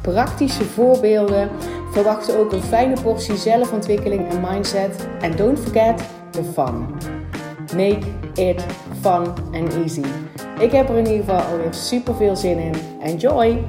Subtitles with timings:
[0.00, 1.50] praktische voorbeelden.
[1.92, 5.08] Verwacht ook een fijne portie zelfontwikkeling en mindset.
[5.20, 6.86] En don't forget the fun.
[7.76, 8.64] Make it
[9.00, 10.04] fun and easy.
[10.58, 12.74] Ik heb er in ieder geval alweer super veel zin in.
[13.02, 13.64] Enjoy!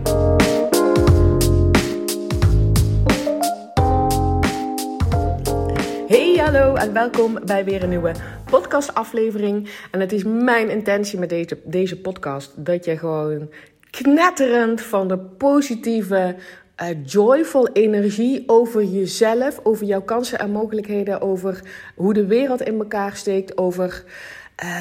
[6.08, 8.12] Hey, hallo en welkom bij weer een nieuwe
[8.50, 9.70] podcastaflevering.
[9.92, 13.50] En het is mijn intentie met deze, deze podcast dat je gewoon
[13.92, 16.36] knetterend van de positieve,
[16.82, 21.62] uh, joyful energie over jezelf, over jouw kansen en mogelijkheden, over
[21.96, 24.04] hoe de wereld in elkaar steekt, over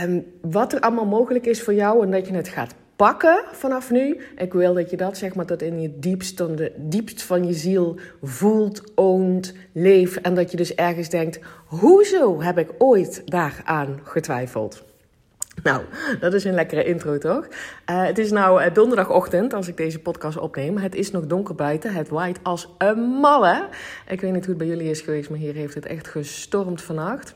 [0.03, 3.91] um, wat er allemaal mogelijk is voor jou en dat je het gaat pakken vanaf
[3.91, 4.21] nu.
[4.37, 7.53] Ik wil dat je dat zeg maar tot in je diepst, de diepst van je
[7.53, 10.21] ziel voelt, oont, leeft.
[10.21, 14.90] En dat je dus ergens denkt, hoezo heb ik ooit daaraan getwijfeld?
[15.63, 15.83] Nou,
[16.21, 17.47] dat is een lekkere intro toch?
[17.47, 20.77] Uh, het is nou uh, donderdagochtend als ik deze podcast opneem.
[20.77, 21.95] Het is nog donker buiten.
[21.95, 23.69] Het waait als een malle.
[24.09, 26.83] Ik weet niet hoe het bij jullie is geweest, maar hier heeft het echt gestormd
[26.83, 27.35] vannacht.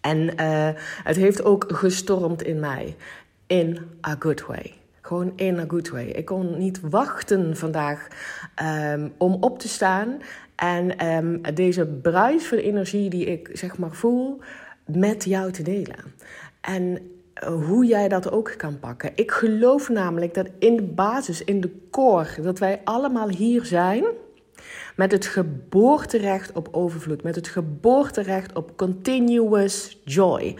[0.00, 0.68] En uh,
[1.02, 2.96] het heeft ook gestormd in mij
[3.46, 4.72] in a good way.
[5.00, 6.04] Gewoon in a good way.
[6.04, 8.08] Ik kon niet wachten vandaag
[8.94, 10.18] um, om op te staan
[10.56, 14.40] en um, deze bruis energie die ik zeg maar voel
[14.84, 16.14] met jou te delen.
[16.60, 17.02] En eh,
[17.44, 19.12] hoe jij dat ook kan pakken.
[19.14, 24.04] Ik geloof namelijk dat in de basis, in de core, dat wij allemaal hier zijn
[24.96, 30.56] met het geboorterecht op overvloed, met het geboorterecht op continuous joy.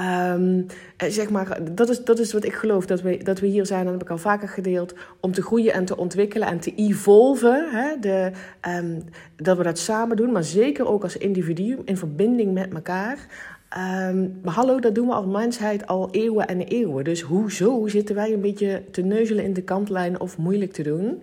[0.00, 0.66] Um,
[0.96, 3.84] zeg maar, dat is, dat is wat ik geloof, dat we, dat we hier zijn,
[3.84, 7.68] dat heb ik al vaker gedeeld, om te groeien en te ontwikkelen en te evolven.
[7.70, 8.30] Hè, de,
[8.68, 9.04] um,
[9.36, 13.26] dat we dat samen doen, maar zeker ook als individu in verbinding met elkaar.
[14.08, 17.04] Um, maar hallo, dat doen we als mensheid al eeuwen en eeuwen.
[17.04, 21.22] Dus hoezo zitten wij een beetje te neuzelen in de kantlijn of moeilijk te doen?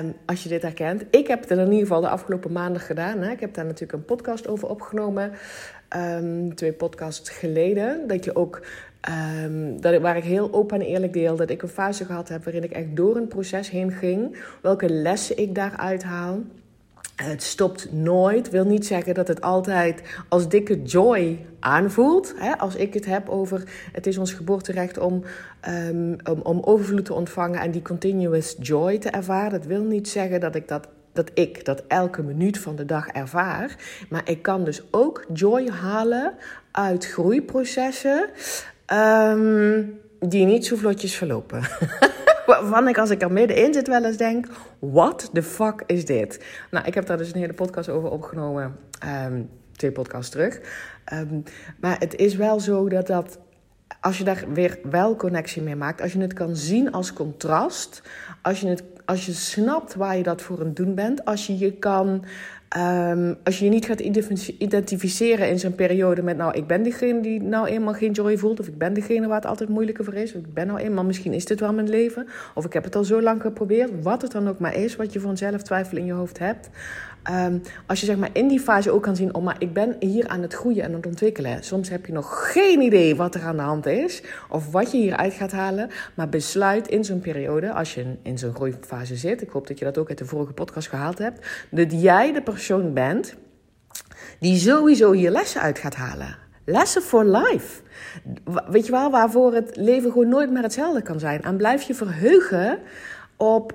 [0.00, 1.04] Um, als je dit herkent.
[1.10, 3.18] Ik heb het in ieder geval de afgelopen maanden gedaan.
[3.18, 3.30] Hè.
[3.30, 5.32] Ik heb daar natuurlijk een podcast over opgenomen.
[5.96, 8.08] Um, twee podcasts geleden.
[8.08, 8.62] Dat je ook
[9.76, 12.64] dat, waar ik heel open en eerlijk deel dat ik een fase gehad heb waarin
[12.64, 14.36] ik echt door een proces heen ging.
[14.62, 16.40] Welke lessen ik daaruit haal.
[17.24, 18.50] Het stopt nooit.
[18.50, 22.34] Wil niet zeggen dat het altijd als dikke joy aanvoelt.
[22.36, 22.58] Hè?
[22.58, 25.24] Als ik het heb over het is ons geboorterecht om,
[25.68, 29.50] um, om, om overvloed te ontvangen en die continuous joy te ervaren.
[29.50, 33.08] Dat wil niet zeggen dat ik dat dat ik dat elke minuut van de dag
[33.08, 33.76] ervaar.
[34.08, 36.34] Maar ik kan dus ook joy halen
[36.70, 38.28] uit groeiprocessen
[38.92, 41.62] um, die niet zo vlotjes verlopen.
[42.50, 44.46] Waarvan ik als ik er middenin zit wel eens denk,
[44.78, 46.44] what the fuck is dit?
[46.70, 48.76] Nou, ik heb daar dus een hele podcast over opgenomen.
[49.26, 50.60] Um, twee podcasts terug.
[51.12, 51.42] Um,
[51.80, 53.38] maar het is wel zo dat dat
[54.00, 58.02] als je daar weer wel connectie mee maakt, als je het kan zien als contrast,
[58.42, 61.58] als je, het, als je snapt waar je dat voor aan doen bent, als je
[61.58, 62.24] je kan.
[62.78, 64.00] Um, als je je niet gaat
[64.58, 68.60] identificeren in zo'n periode met, nou, ik ben degene die nou eenmaal geen joy voelt,
[68.60, 71.04] of ik ben degene waar het altijd moeilijker voor is, of ik ben nou eenmaal,
[71.04, 74.22] misschien is dit wel mijn leven, of ik heb het al zo lang geprobeerd, wat
[74.22, 76.70] het dan ook maar is, wat je voor zelf twijfel in je hoofd hebt.
[77.30, 79.96] Um, als je zeg maar in die fase ook kan zien, oh maar ik ben
[79.98, 81.64] hier aan het groeien en aan het ontwikkelen.
[81.64, 84.98] Soms heb je nog geen idee wat er aan de hand is of wat je
[84.98, 85.90] hieruit gaat halen.
[86.14, 89.84] Maar besluit in zo'n periode, als je in zo'n groeifase zit, ik hoop dat je
[89.84, 93.34] dat ook uit de vorige podcast gehaald hebt, dat jij de persoon bent
[94.38, 96.36] die sowieso hier lessen uit gaat halen.
[96.64, 97.82] Lessen for life.
[98.68, 101.42] Weet je wel, waarvoor het leven gewoon nooit meer hetzelfde kan zijn.
[101.42, 102.78] En blijf je verheugen
[103.40, 103.74] op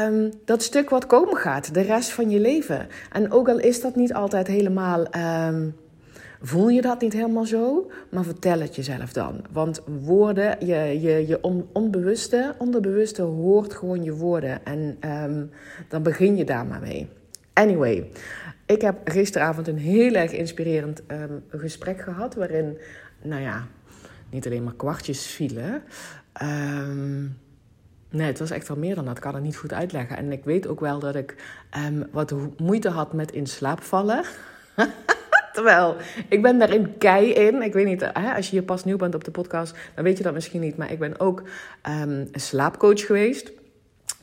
[0.00, 2.86] um, dat stuk wat komen gaat, de rest van je leven.
[3.12, 5.06] En ook al is dat niet altijd helemaal,
[5.48, 5.76] um,
[6.40, 9.44] voel je dat niet helemaal zo, maar vertel het jezelf dan.
[9.52, 14.64] Want woorden, je, je, je on, onbewuste, onderbewuste hoort gewoon je woorden.
[14.64, 15.50] En um,
[15.88, 17.08] dan begin je daar maar mee.
[17.52, 18.10] Anyway,
[18.66, 21.02] ik heb gisteravond een heel erg inspirerend
[21.48, 22.78] gesprek gehad, waarin,
[23.22, 23.66] nou ja,
[24.30, 25.82] niet alleen maar kwartjes vielen.
[26.42, 27.44] Um,
[28.16, 29.16] Nee, het was echt wel meer dan dat.
[29.16, 30.16] Ik kan het niet goed uitleggen.
[30.16, 31.34] En ik weet ook wel dat ik
[31.86, 34.24] um, wat moeite had met in slaap vallen.
[35.52, 35.96] Terwijl,
[36.28, 37.62] ik ben daar in kei in.
[37.62, 40.16] Ik weet niet, hè, als je hier pas nieuw bent op de podcast, dan weet
[40.16, 40.76] je dat misschien niet.
[40.76, 43.52] Maar ik ben ook um, een slaapcoach geweest.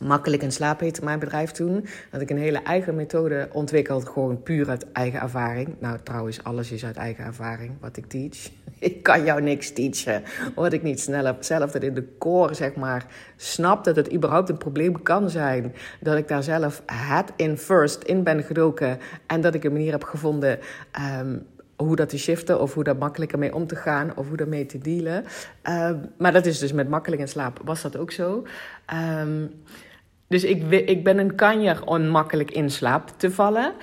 [0.03, 1.85] Makkelijk in slaap heette mijn bedrijf toen.
[2.11, 5.75] Dat ik een hele eigen methode ontwikkeld, gewoon puur uit eigen ervaring.
[5.79, 8.37] Nou, trouwens, alles is uit eigen ervaring wat ik teach.
[8.79, 10.23] Ik kan jou niks teachen.
[10.55, 13.05] Wat ik niet sneller zelf dat in de core, zeg maar,
[13.35, 15.73] snap dat het überhaupt een probleem kan zijn.
[15.99, 18.99] Dat ik daar zelf het in first in ben gedoken.
[19.27, 20.59] En dat ik een manier heb gevonden
[20.91, 21.35] ehm,
[21.75, 24.65] hoe dat te shiften of hoe daar makkelijker mee om te gaan of hoe daarmee
[24.65, 25.25] te dealen.
[25.61, 28.45] Ehm, maar dat is dus met makkelijk in slaap was dat ook zo.
[29.21, 29.51] Um,
[30.33, 33.73] dus ik, ik ben een kanjer om makkelijk in slaap te vallen.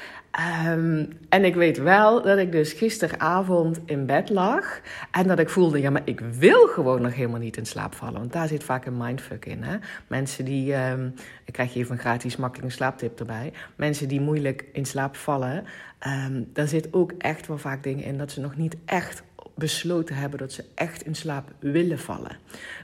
[0.67, 4.81] Um, en ik weet wel dat ik dus gisteravond in bed lag.
[5.11, 8.21] En dat ik voelde, ja, maar ik wil gewoon nog helemaal niet in slaap vallen.
[8.21, 9.63] Want daar zit vaak een mindfuck in.
[9.63, 9.77] Hè?
[10.07, 11.15] Mensen die, um,
[11.45, 13.53] ik krijg je even een gratis makkelijke slaaptip erbij.
[13.77, 15.65] Mensen die moeilijk in slaap vallen.
[16.07, 19.23] Um, daar zit ook echt wel vaak dingen in dat ze nog niet echt
[19.61, 22.37] besloten hebben dat ze echt in slaap willen vallen.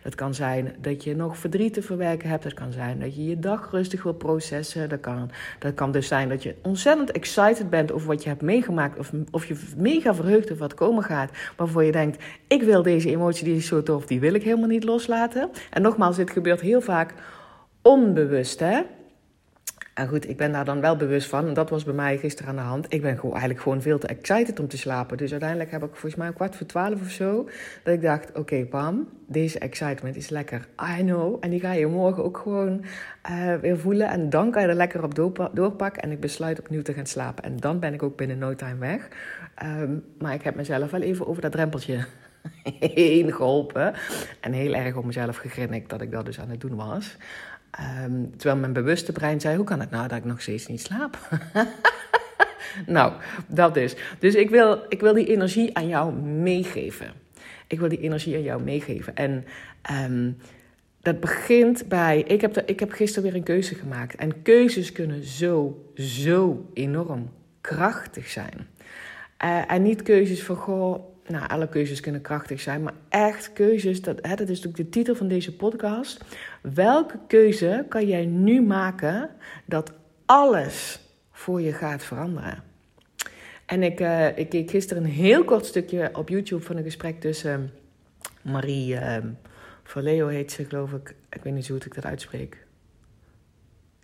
[0.02, 2.42] Dat kan zijn dat je nog verdriet te verwerken hebt.
[2.42, 4.88] Dat kan zijn dat je je dag rustig wil processen.
[4.88, 8.42] Dat kan, dat kan dus zijn dat je ontzettend excited bent over wat je hebt
[8.42, 8.98] meegemaakt.
[8.98, 11.30] Of, of je mega verheugd over wat komen gaat.
[11.56, 14.68] Waarvoor je denkt, ik wil deze emotie, die is zo tof, die wil ik helemaal
[14.68, 15.50] niet loslaten.
[15.70, 17.14] En nogmaals, dit gebeurt heel vaak
[17.82, 18.80] onbewust, hè.
[19.96, 21.46] En goed, ik ben daar dan wel bewust van.
[21.46, 22.92] En dat was bij mij gisteren aan de hand.
[22.92, 25.16] Ik ben gewoon, eigenlijk gewoon veel te excited om te slapen.
[25.16, 27.48] Dus uiteindelijk heb ik volgens mij een kwart voor twaalf of zo...
[27.82, 30.68] dat ik dacht, oké okay, Pam, deze excitement is lekker.
[30.98, 31.36] I know.
[31.40, 32.84] En die ga je morgen ook gewoon
[33.30, 34.08] uh, weer voelen.
[34.08, 35.14] En dan kan je er lekker op
[35.54, 36.02] doorpakken.
[36.02, 37.44] En ik besluit opnieuw te gaan slapen.
[37.44, 39.08] En dan ben ik ook binnen no time weg.
[39.64, 42.04] Um, maar ik heb mezelf wel even over dat drempeltje
[42.80, 43.94] heen geholpen.
[44.40, 47.16] En heel erg op mezelf gegrinnikt dat ik dat dus aan het doen was.
[48.04, 50.80] Um, terwijl mijn bewuste brein zei: Hoe kan het nou dat ik nog steeds niet
[50.80, 51.18] slaap?
[52.86, 53.12] nou,
[53.46, 53.94] dat is.
[54.18, 57.12] Dus ik wil, ik wil die energie aan jou meegeven.
[57.66, 59.14] Ik wil die energie aan jou meegeven.
[59.16, 59.44] En
[60.10, 60.36] um,
[61.00, 62.20] dat begint bij.
[62.26, 64.14] Ik heb, de, ik heb gisteren weer een keuze gemaakt.
[64.14, 67.30] En keuzes kunnen zo, zo enorm
[67.60, 68.68] krachtig zijn.
[69.44, 74.02] Uh, en niet keuzes van goh nou, alle keuzes kunnen krachtig zijn, maar echt keuzes,
[74.02, 76.24] dat, hè, dat is natuurlijk de titel van deze podcast.
[76.60, 79.30] Welke keuze kan jij nu maken
[79.64, 79.92] dat
[80.26, 81.00] alles
[81.32, 82.62] voor je gaat veranderen?
[83.66, 87.20] En ik, uh, ik keek gisteren een heel kort stukje op YouTube van een gesprek
[87.20, 87.70] tussen
[88.42, 89.16] Marie uh,
[89.82, 91.14] Valeo heet ze, geloof ik.
[91.30, 92.65] Ik weet niet hoe ik dat uitspreek.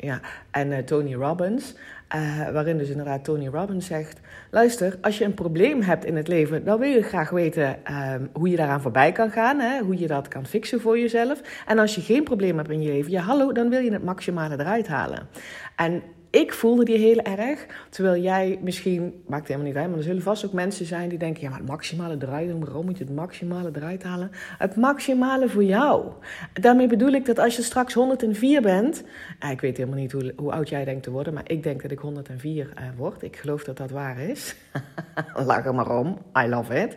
[0.04, 0.20] Ja,
[0.50, 1.74] en uh, Tony Robbins.
[2.14, 4.20] Uh, waarin dus inderdaad Tony Robbins zegt:
[4.50, 8.14] Luister, als je een probleem hebt in het leven, dan wil je graag weten uh,
[8.32, 9.80] hoe je daaraan voorbij kan gaan, hè?
[9.80, 11.40] hoe je dat kan fixen voor jezelf.
[11.66, 14.04] En als je geen probleem hebt in je leven, ja, hallo, dan wil je het
[14.04, 15.28] maximale eruit halen.
[15.76, 16.02] En
[16.32, 17.66] ik voelde die heel erg.
[17.90, 21.18] Terwijl jij misschien, maakt helemaal niet uit, maar er zullen vast ook mensen zijn die
[21.18, 24.30] denken: ja, maar het maximale doen, waarom moet je het maximale eruit halen?
[24.58, 26.12] Het maximale voor jou.
[26.52, 29.04] Daarmee bedoel ik dat als je straks 104 bent,
[29.38, 31.82] eh, ik weet helemaal niet hoe, hoe oud jij denkt te worden, maar ik denk
[31.82, 33.22] dat ik 104 uh, eh, word.
[33.22, 34.54] Ik geloof dat dat waar is.
[35.46, 36.96] Lach er maar om, I love it.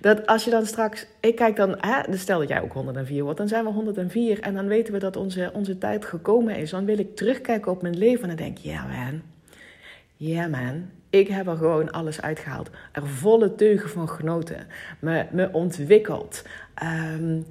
[0.00, 3.38] Dat als je dan straks, ik kijk dan, hè, stel dat jij ook 104 wordt,
[3.38, 6.70] dan zijn we 104 en dan weten we dat onze, onze tijd gekomen is.
[6.70, 9.22] Dan wil ik terugkijken op mijn leven en dan denk ja man,
[10.16, 12.70] yeah man, ik heb er gewoon alles uitgehaald.
[12.92, 14.66] Er volle teugen van genoten.
[14.98, 16.44] Me, me ontwikkeld.
[17.18, 17.46] Um,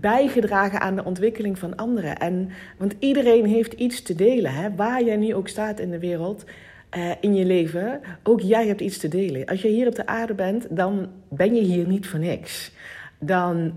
[0.00, 2.16] bijgedragen aan de ontwikkeling van anderen.
[2.16, 4.54] En, want iedereen heeft iets te delen.
[4.54, 4.74] Hè?
[4.74, 6.44] Waar jij nu ook staat in de wereld,
[6.96, 9.46] uh, in je leven, ook jij hebt iets te delen.
[9.46, 12.72] Als je hier op de aarde bent, dan ben je hier niet voor niks.
[13.18, 13.72] Dan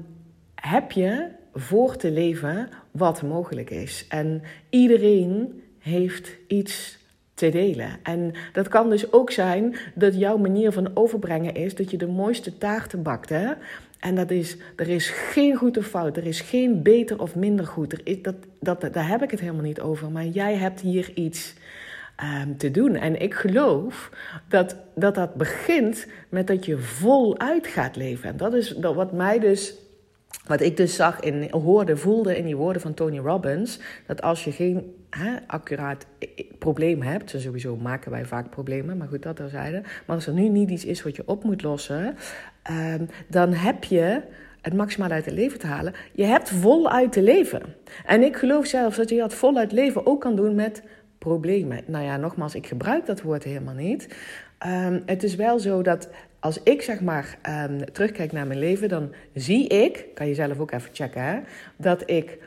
[0.55, 4.05] heb je voor te leven wat mogelijk is.
[4.09, 6.97] En iedereen heeft iets
[7.33, 7.99] te delen.
[8.03, 12.07] En dat kan dus ook zijn dat jouw manier van overbrengen is dat je de
[12.07, 13.29] mooiste taarten bakt.
[13.29, 13.51] Hè?
[13.99, 17.65] En dat is, er is geen goed of fout, er is geen beter of minder
[17.65, 17.93] goed.
[17.93, 20.11] Er is, dat, dat, daar heb ik het helemaal niet over.
[20.11, 21.53] Maar jij hebt hier iets
[22.41, 22.95] um, te doen.
[22.95, 24.11] En ik geloof
[24.49, 28.29] dat, dat dat begint met dat je voluit gaat leven.
[28.29, 29.75] En dat is dat wat mij dus
[30.47, 34.43] wat ik dus zag en hoorde, voelde in die woorden van Tony Robbins, dat als
[34.43, 36.05] je geen hè, accuraat
[36.59, 39.81] probleem hebt, sowieso maken wij vaak problemen, maar goed, dat terzijde.
[39.81, 42.15] Maar als er nu niet iets is wat je op moet lossen,
[42.71, 44.21] um, dan heb je
[44.61, 45.93] het maximaal uit het leven te halen.
[46.11, 47.61] Je hebt voluit te leven.
[48.05, 50.83] En ik geloof zelfs dat je dat voluit leven ook kan doen met
[51.17, 51.81] problemen.
[51.85, 54.15] Nou ja, nogmaals, ik gebruik dat woord helemaal niet.
[54.67, 57.37] Um, het is wel zo dat als ik zeg maar
[57.69, 61.39] um, terugkijk naar mijn leven, dan zie ik, kan je zelf ook even checken, hè,
[61.77, 62.37] dat ik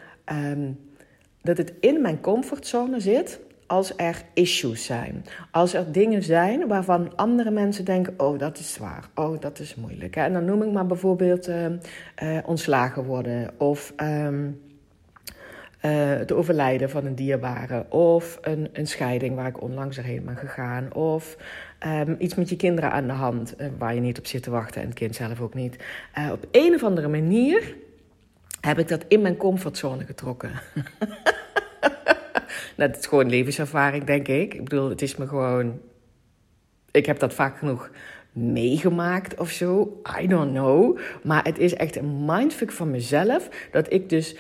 [1.47, 5.25] dat het in mijn comfortzone zit als er issues zijn.
[5.51, 9.75] Als er dingen zijn waarvan andere mensen denken: oh, dat is zwaar, oh, dat is
[9.75, 10.17] moeilijk.
[10.17, 13.93] En dan noem ik maar bijvoorbeeld uh, uh, ontslagen worden of.
[13.97, 14.65] Um,
[15.81, 17.87] het overlijden van een dierbare.
[17.89, 20.95] Of een, een scheiding waar ik onlangs erheen ben gegaan.
[20.95, 21.37] Of
[21.79, 24.81] ehm, iets met je kinderen aan de hand waar je niet op zit te wachten
[24.81, 25.77] en het kind zelf ook niet.
[26.33, 27.77] op een of andere manier
[28.67, 30.51] heb ik dat in mijn comfortzone getrokken.
[32.77, 34.55] nou, dat is gewoon levenservaring, denk ik.
[34.55, 35.81] Ik bedoel, het is me gewoon.
[36.91, 37.91] Ik heb dat vaak genoeg
[38.33, 40.01] meegemaakt of zo.
[40.21, 40.99] I don't know.
[41.23, 44.37] Maar het is echt een mindfuck van mezelf dat ik dus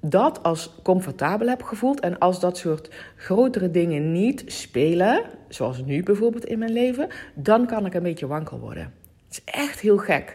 [0.00, 2.00] dat als comfortabel heb gevoeld.
[2.00, 7.66] En als dat soort grotere dingen niet spelen, zoals nu bijvoorbeeld in mijn leven, dan
[7.66, 8.92] kan ik een beetje wankel worden.
[9.28, 10.34] Het is echt heel gek.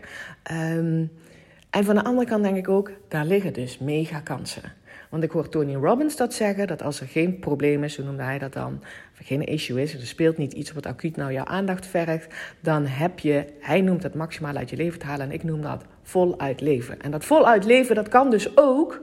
[0.51, 1.11] Um,
[1.69, 4.73] en van de andere kant denk ik ook, daar liggen dus mega kansen.
[5.09, 8.23] Want ik hoor Tony Robbins dat zeggen, dat als er geen probleem is, hoe noemde
[8.23, 8.79] hij dat dan,
[9.19, 12.85] of geen issue is, er speelt niet iets wat acuut nou jouw aandacht vergt, dan
[12.85, 15.83] heb je, hij noemt het maximaal uit je leven te halen en ik noem dat
[16.03, 17.01] voluit leven.
[17.01, 19.01] En dat voluit leven, dat kan dus ook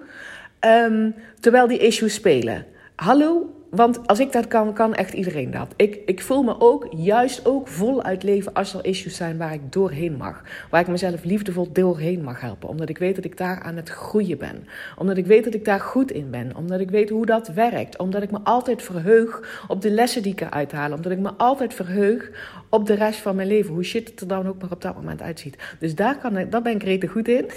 [0.61, 2.66] um, terwijl die issues spelen.
[2.94, 5.73] Hallo, want als ik dat kan, kan echt iedereen dat.
[5.76, 9.73] Ik, ik voel me ook juist ook voluit leven als er issues zijn waar ik
[9.73, 10.43] doorheen mag.
[10.71, 12.69] Waar ik mezelf liefdevol doorheen mag helpen.
[12.69, 14.66] Omdat ik weet dat ik daar aan het groeien ben.
[14.97, 16.57] Omdat ik weet dat ik daar goed in ben.
[16.57, 17.99] Omdat ik weet hoe dat werkt.
[17.99, 20.93] Omdat ik me altijd verheug op de lessen die ik eruit haal.
[20.93, 22.31] Omdat ik me altijd verheug
[22.69, 23.75] op de rest van mijn leven.
[23.75, 25.57] Hoe shit het er dan ook maar op dat moment uitziet.
[25.78, 27.50] Dus daar, kan ik, daar ben ik rete goed in.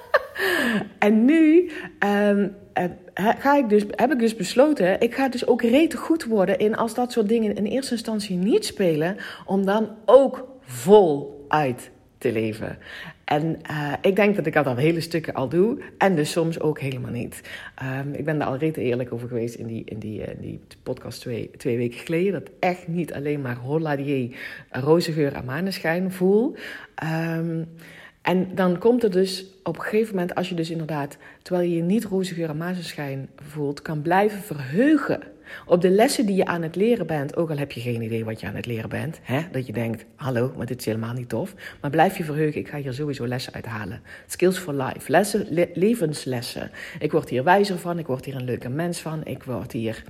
[0.98, 1.70] en nu
[2.04, 2.56] um,
[3.14, 6.76] ga ik dus, heb ik dus besloten, ik ga dus ook rete goed worden in
[6.76, 12.32] als dat soort dingen in eerste instantie niet spelen, om dan ook vol uit te
[12.32, 12.78] leven.
[13.24, 15.78] En uh, ik denk dat ik dat al hele stukken al doe.
[15.98, 17.40] En dus soms ook helemaal niet.
[17.82, 20.60] Um, ik ben daar al rete eerlijk over geweest in die, in die, uh, die
[20.82, 22.32] podcast twee, twee weken geleden.
[22.32, 24.36] Dat echt niet alleen maar holladier,
[24.70, 26.56] roze geur en maneschijn voel.
[27.36, 27.68] Um,
[28.30, 31.76] en dan komt er dus op een gegeven moment, als je dus inderdaad, terwijl je
[31.76, 35.22] je niet roze en mazenschijn voelt, kan blijven verheugen
[35.66, 37.36] op de lessen die je aan het leren bent.
[37.36, 39.20] Ook al heb je geen idee wat je aan het leren bent.
[39.22, 39.40] Hè?
[39.52, 41.54] Dat je denkt, hallo, maar dit is helemaal niet tof.
[41.80, 44.00] Maar blijf je verheugen, ik ga hier sowieso lessen uithalen.
[44.26, 46.70] Skills for life, lessen, levenslessen.
[46.98, 49.20] Ik word hier wijzer van, ik word hier een leuke mens van.
[49.24, 50.04] Ik word hier,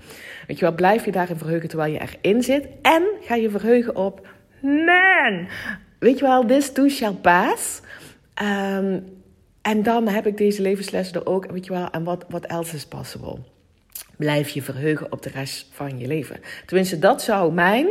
[0.47, 2.67] weet je wel, blijf je daarin verheugen terwijl je erin zit.
[2.83, 4.29] En ga je verheugen op,
[4.61, 5.47] man,
[5.99, 7.81] weet je wel, this too shall pass.
[8.43, 9.19] Um,
[9.63, 12.77] en dan heb ik deze levenslessen er ook, weet je wel, en wat what else
[12.77, 13.39] is possible?
[14.17, 16.37] Blijf je verheugen op de rest van je leven.
[16.67, 17.89] Tenminste, dat zou mijn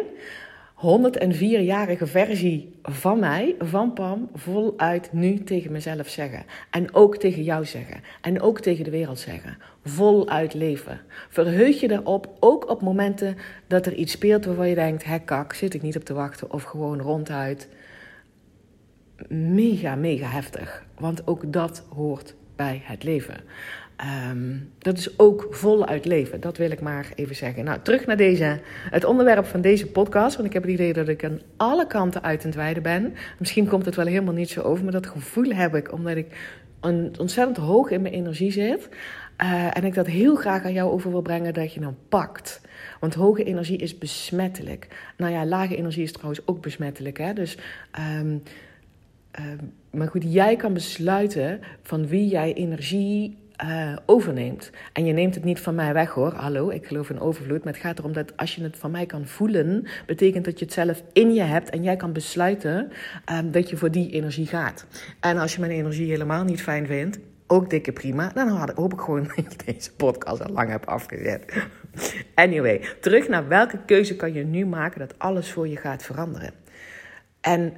[0.79, 6.45] 104-jarige versie van mij, van Pam, voluit nu tegen mezelf zeggen.
[6.69, 8.01] En ook tegen jou zeggen.
[8.21, 9.57] En ook tegen de wereld zeggen.
[9.83, 11.01] Voluit leven.
[11.29, 13.37] Verheug je erop, ook op momenten
[13.67, 16.51] dat er iets speelt waarvan je denkt: hé kak, zit ik niet op te wachten.
[16.51, 17.67] Of gewoon ronduit
[19.29, 20.83] mega, mega heftig.
[20.99, 23.35] Want ook dat hoort bij het leven.
[23.95, 26.39] Ehm, dat is ook voluit leven.
[26.39, 27.63] Dat wil ik maar even zeggen.
[27.63, 28.59] Nou, terug naar deze,
[28.89, 30.35] het onderwerp van deze podcast.
[30.35, 33.13] Want ik heb het idee dat ik aan alle kanten uit het wijden ben.
[33.39, 34.83] Misschien komt het wel helemaal niet zo over.
[34.83, 36.57] Maar dat gevoel heb ik omdat ik
[37.17, 38.89] ontzettend hoog in mijn energie zit.
[39.43, 42.61] Uh, en ik dat heel graag aan jou over wil brengen dat je dan pakt.
[42.99, 44.87] Want hoge energie is besmettelijk.
[45.17, 47.17] Nou ja, lage energie is trouwens ook besmettelijk.
[47.17, 47.33] Hè?
[47.33, 47.57] Dus
[48.19, 48.43] um,
[49.31, 49.57] Ehm,
[49.91, 54.71] maar goed, jij kan besluiten van wie jij energie uh, overneemt.
[54.93, 56.33] En je neemt het niet van mij weg hoor.
[56.33, 57.63] Hallo, ik geloof in overvloed.
[57.63, 60.65] Maar het gaat erom dat als je het van mij kan voelen, betekent dat je
[60.65, 62.91] het zelf in je hebt en jij kan besluiten
[63.31, 64.85] um, dat je voor die energie gaat.
[65.19, 68.31] En als je mijn energie helemaal niet fijn vindt, ook dikke prima.
[68.33, 71.63] Dan hoop ik gewoon dat je deze podcast al lang hebt afgezet.
[72.35, 76.51] Anyway, terug naar welke keuze kan je nu maken dat alles voor je gaat veranderen.
[77.41, 77.73] En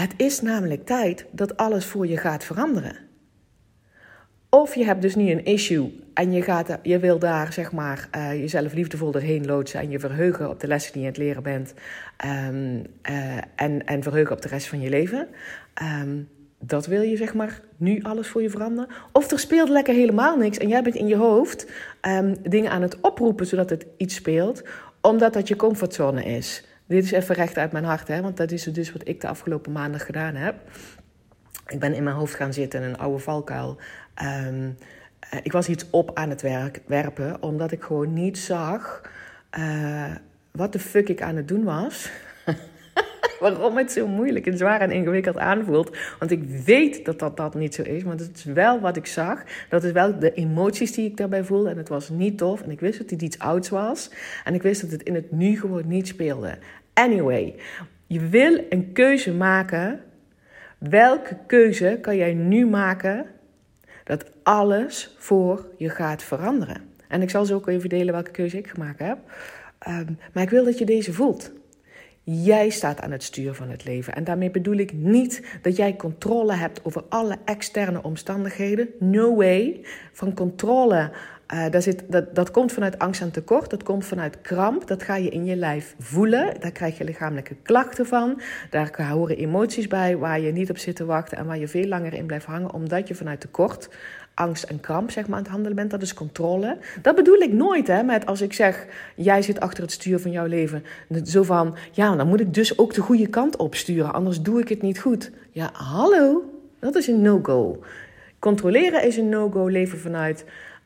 [0.00, 2.96] het is namelijk tijd dat alles voor je gaat veranderen.
[4.48, 8.08] Of je hebt dus nu een issue en je, gaat, je wil daar zeg maar,
[8.16, 11.22] uh, jezelf liefdevol doorheen loodsen en je verheugen op de lessen die je aan het
[11.22, 11.74] leren bent
[12.24, 15.28] um, uh, en, en verheugen op de rest van je leven.
[16.02, 18.90] Um, dat wil je zeg maar nu alles voor je veranderen.
[19.12, 21.70] Of er speelt lekker helemaal niks en jij bent in je hoofd
[22.08, 24.62] um, dingen aan het oproepen zodat het iets speelt,
[25.00, 26.64] omdat dat je comfortzone is.
[26.92, 29.28] Dit is even recht uit mijn hart, hè, want dat is dus wat ik de
[29.28, 30.54] afgelopen maanden gedaan heb.
[31.66, 33.78] Ik ben in mijn hoofd gaan zitten in een oude valkuil.
[34.46, 34.76] Um,
[35.42, 39.02] ik was iets op aan het werk, werpen, omdat ik gewoon niet zag
[39.58, 40.14] uh,
[40.50, 42.10] wat de fuck ik aan het doen was.
[43.40, 45.96] Waarom het zo moeilijk en zwaar en ingewikkeld aanvoelt.
[46.18, 49.06] Want ik weet dat dat, dat niet zo is, maar dat is wel wat ik
[49.06, 49.42] zag.
[49.68, 51.70] Dat is wel de emoties die ik daarbij voelde.
[51.70, 52.62] En het was niet tof.
[52.62, 54.10] En ik wist dat het iets ouds was.
[54.44, 56.58] En ik wist dat het in het nu gewoon niet speelde.
[56.92, 57.54] Anyway,
[58.06, 60.00] je wil een keuze maken.
[60.78, 63.26] Welke keuze kan jij nu maken
[64.04, 66.90] dat alles voor je gaat veranderen.
[67.08, 69.18] En ik zal zo ook even delen welke keuze ik gemaakt heb.
[69.78, 71.52] Ehm, maar ik wil dat je deze voelt.
[72.24, 74.14] Jij staat aan het stuur van het leven.
[74.14, 78.88] En daarmee bedoel ik niet dat jij controle hebt over alle externe omstandigheden.
[78.98, 79.80] No way.
[80.12, 81.10] Van controle,
[81.52, 83.70] uh, dat, zit, dat, dat komt vanuit angst en tekort.
[83.70, 84.86] Dat komt vanuit kramp.
[84.86, 86.60] Dat ga je in je lijf voelen.
[86.60, 88.40] Daar krijg je lichamelijke klachten van.
[88.70, 91.38] Daar horen emoties bij waar je niet op zit te wachten.
[91.38, 92.72] En waar je veel langer in blijft hangen.
[92.72, 93.88] Omdat je vanuit tekort
[94.34, 95.90] angst en kramp zeg maar, aan het handelen bent.
[95.90, 96.78] Dat is controle.
[97.02, 100.30] Dat bedoel ik nooit hè, met als ik zeg, jij zit achter het stuur van
[100.30, 100.84] jouw leven.
[101.24, 104.68] Zo van, ja, dan moet ik dus ook de goede kant opsturen, anders doe ik
[104.68, 105.30] het niet goed.
[105.50, 106.44] Ja, hallo,
[106.78, 107.82] dat is een no-go.
[108.38, 110.44] Controleren is een no-go, leven vanuit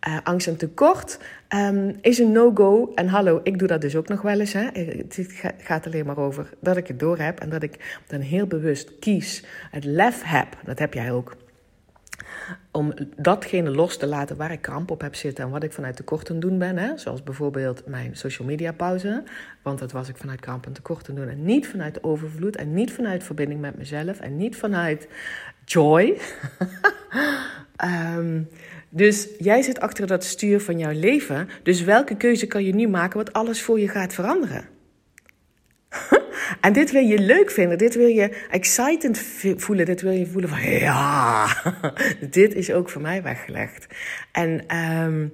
[0.09, 1.19] uh, angst en tekort
[1.55, 2.93] um, is een no-go.
[2.95, 4.53] En hallo, ik doe dat dus ook nog wel eens.
[4.53, 4.65] Hè.
[4.73, 8.47] Het gaat alleen maar over dat ik het door heb en dat ik dan heel
[8.47, 10.49] bewust kies, het lef heb.
[10.65, 11.37] Dat heb jij ook
[12.71, 15.97] om datgene los te laten waar ik kramp op heb zitten en wat ik vanuit
[15.97, 16.77] tekort aan doen ben.
[16.79, 16.99] Hè?
[16.99, 19.23] Zoals bijvoorbeeld mijn social media pauze.
[19.63, 21.29] Want dat was ik vanuit kramp en tekort aan doen.
[21.29, 25.09] En niet vanuit overvloed en niet vanuit verbinding met mezelf en niet vanuit
[25.65, 26.19] joy.
[28.17, 28.49] um,
[28.97, 31.49] dus jij zit achter dat stuur van jouw leven.
[31.62, 34.69] Dus welke keuze kan je nu maken wat alles voor je gaat veranderen?
[36.61, 39.19] En dit wil je leuk vinden, dit wil je excited
[39.57, 41.47] voelen, dit wil je voelen van ja,
[42.31, 43.87] dit is ook voor mij weggelegd.
[44.33, 45.33] En um,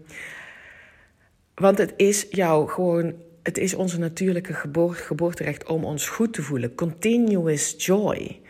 [1.55, 4.55] want het is jou gewoon, het is onze natuurlijke
[4.93, 6.75] geboorterecht om ons goed te voelen.
[6.75, 8.41] Continuous joy.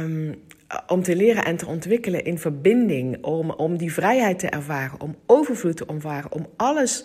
[0.00, 0.42] Um,
[0.86, 5.16] om te leren en te ontwikkelen in verbinding, om, om die vrijheid te ervaren, om
[5.26, 7.04] overvloed te ervaren, om alles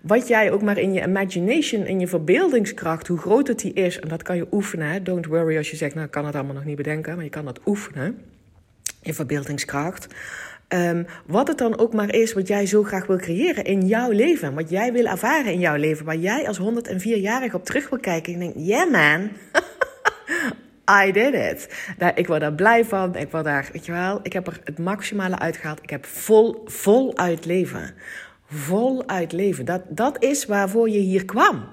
[0.00, 4.00] wat jij ook maar in je imagination, in je verbeeldingskracht, hoe groot het die is,
[4.00, 5.04] en dat kan je oefenen.
[5.04, 7.30] Don't worry als je zegt, nou ik kan het allemaal nog niet bedenken, maar je
[7.30, 8.18] kan dat oefenen,
[9.02, 10.06] in verbeeldingskracht.
[10.74, 14.10] Um, wat het dan ook maar is wat jij zo graag wil creëren in jouw
[14.10, 14.54] leven.
[14.54, 16.04] Wat jij wil ervaren in jouw leven.
[16.04, 19.30] Waar jij als 104-jarige op terug wil kijken en denkt: yeah man,
[21.06, 21.68] I did it.
[22.14, 23.16] Ik word daar blij van.
[23.16, 25.82] Ik word daar, weet je wel, ik heb er het maximale uitgehaald.
[25.82, 26.06] Ik heb
[26.64, 27.94] vol, uit leven.
[28.46, 29.64] Vol uit leven.
[29.64, 31.64] Dat, dat is waarvoor je hier kwam.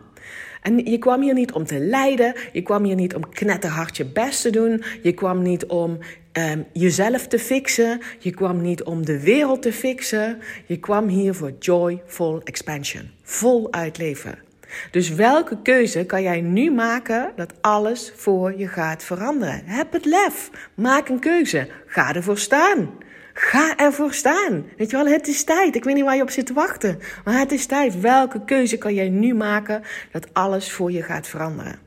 [0.61, 2.33] En je kwam hier niet om te lijden.
[2.51, 4.83] Je kwam hier niet om knetterhard je best te doen.
[5.01, 5.97] Je kwam niet om
[6.33, 8.01] um, jezelf te fixen.
[8.19, 10.39] Je kwam niet om de wereld te fixen.
[10.65, 13.09] Je kwam hier voor joyful expansion.
[13.21, 14.46] Vol uit leven.
[14.91, 19.61] Dus welke keuze kan jij nu maken dat alles voor je gaat veranderen?
[19.65, 20.49] Heb het lef.
[20.73, 21.67] Maak een keuze.
[21.85, 22.89] Ga ervoor staan.
[23.33, 24.65] Ga ervoor staan.
[24.77, 25.75] Weet je wel, het is tijd.
[25.75, 26.99] Ik weet niet waar je op zit te wachten.
[27.23, 27.99] Maar het is tijd.
[27.99, 31.79] Welke keuze kan jij nu maken dat alles voor je gaat veranderen?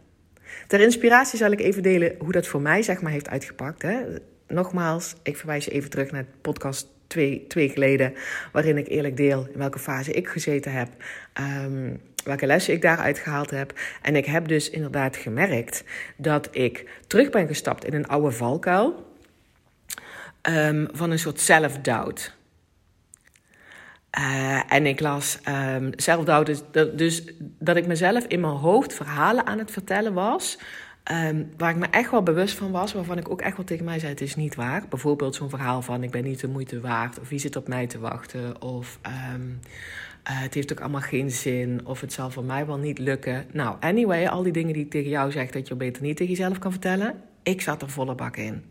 [0.66, 3.82] Ter inspiratie zal ik even delen hoe dat voor mij zeg maar heeft uitgepakt.
[3.82, 4.00] Hè.
[4.48, 8.14] Nogmaals, ik verwijs je even terug naar podcast twee, twee geleden,
[8.52, 10.88] waarin ik eerlijk deel in welke fase ik gezeten heb.
[11.64, 13.78] Um, welke lessen ik daaruit gehaald heb.
[14.02, 15.84] En ik heb dus inderdaad gemerkt
[16.16, 19.08] dat ik terug ben gestapt in een oude valkuil
[20.42, 22.38] um, van een soort self-doubt.
[24.18, 25.90] Uh, en ik las um,
[26.44, 26.62] dus,
[26.94, 30.58] dus dat ik mezelf in mijn hoofd verhalen aan het vertellen was.
[31.12, 33.84] Um, waar ik me echt wel bewust van was, waarvan ik ook echt wel tegen
[33.84, 34.82] mij zei: het is niet waar.
[34.88, 37.86] Bijvoorbeeld zo'n verhaal van: ik ben niet de moeite waard, of wie zit op mij
[37.86, 38.98] te wachten, of
[40.28, 43.46] uh, het heeft ook allemaal geen zin, of het zal voor mij wel niet lukken.
[43.52, 46.34] Nou, anyway, al die dingen die ik tegen jou zeg dat je beter niet tegen
[46.34, 48.64] jezelf kan vertellen, ik zat er volle bak in.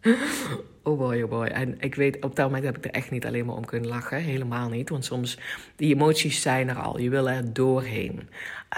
[0.86, 1.46] Oh boy, oh boy.
[1.46, 3.88] En ik weet, op dat moment heb ik er echt niet alleen maar om kunnen
[3.88, 4.18] lachen.
[4.18, 4.88] Helemaal niet.
[4.88, 5.38] Want soms,
[5.76, 6.98] die emoties zijn er al.
[6.98, 8.28] Je wil er doorheen.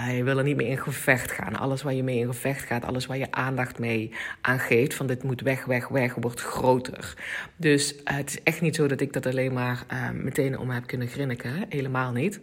[0.01, 1.55] Uh, je wil er niet meer in gevecht gaan.
[1.55, 5.23] Alles waar je mee in gevecht gaat, alles waar je aandacht mee aangeeft, van dit
[5.23, 7.13] moet weg, weg, weg, wordt groter.
[7.55, 10.69] Dus uh, het is echt niet zo dat ik dat alleen maar uh, meteen om
[10.69, 11.65] heb kunnen grinniken.
[11.69, 12.39] Helemaal niet.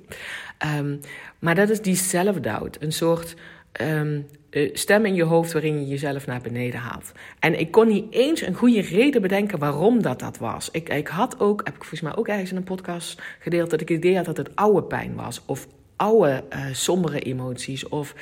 [0.79, 1.01] Um,
[1.39, 2.83] maar dat is die self-doubt.
[2.83, 3.35] Een soort
[3.81, 4.27] um,
[4.73, 7.13] stem in je hoofd waarin je jezelf naar beneden haalt.
[7.39, 10.71] En ik kon niet eens een goede reden bedenken waarom dat dat was.
[10.71, 13.81] Ik, ik had ook, heb ik volgens mij ook ergens in een podcast gedeeld, dat
[13.81, 15.43] ik het idee had dat het oude pijn was.
[15.47, 17.89] Of oude uh, sombere emoties.
[17.89, 18.15] Of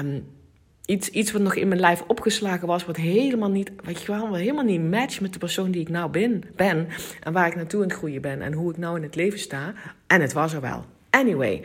[0.00, 0.26] um,
[0.86, 4.34] iets, iets wat nog in mijn lijf opgeslagen was, wat helemaal niet, wat je wel,
[4.34, 6.88] helemaal niet matcht met de persoon die ik nou ben, ben.
[7.20, 9.38] En waar ik naartoe aan het groeien ben en hoe ik nou in het leven
[9.38, 9.74] sta.
[10.06, 10.84] En het was er wel.
[11.10, 11.62] Anyway,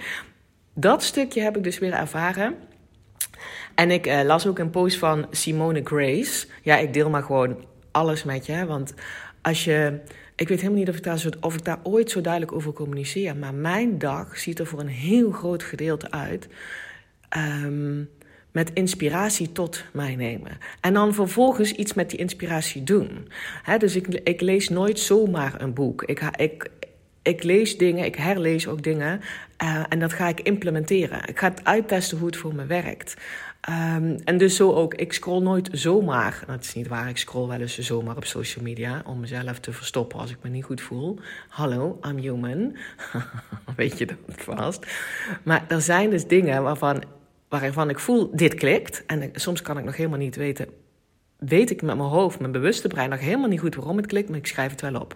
[0.74, 2.56] dat stukje heb ik dus weer ervaren.
[3.76, 6.48] En ik uh, las ook een post van Simone Grace.
[6.62, 8.66] Ja, ik deel maar gewoon alles met je.
[8.66, 8.94] Want
[9.42, 10.00] als je.
[10.36, 13.36] Ik weet helemaal niet of ik, daar of ik daar ooit zo duidelijk over communiceer.
[13.36, 16.48] Maar mijn dag ziet er voor een heel groot gedeelte uit.
[17.38, 18.10] Um,
[18.52, 20.58] met inspiratie tot mij nemen.
[20.82, 23.28] En dan vervolgens iets met die inspiratie doen.
[23.78, 26.04] dus ik, ik lees nooit zomaar een boek.
[26.04, 26.70] Ik, ik,
[27.28, 29.22] ik lees dingen, ik herlees ook dingen.
[29.64, 31.28] Uh, en dat ga ik implementeren.
[31.28, 33.16] Ik ga het uittesten hoe het voor me werkt.
[33.70, 36.44] Um, en dus zo ook, ik scroll nooit zomaar.
[36.48, 39.74] Dat is niet waar, ik scroll wel eens zomaar op social media om mezelf te
[39.74, 41.20] verstoppen als ik me niet goed voel.
[41.48, 42.78] Hallo, I'm human.
[43.76, 44.86] Weet je dat vast?
[45.44, 47.04] Maar er zijn dus dingen waarvan,
[47.50, 49.04] waarvan ik voel, dit klikt.
[49.06, 50.68] En soms kan ik nog helemaal niet weten,
[51.38, 54.30] weet ik met mijn hoofd, mijn bewuste brein nog helemaal niet goed waarom het klikt,
[54.30, 55.16] maar ik schrijf het wel op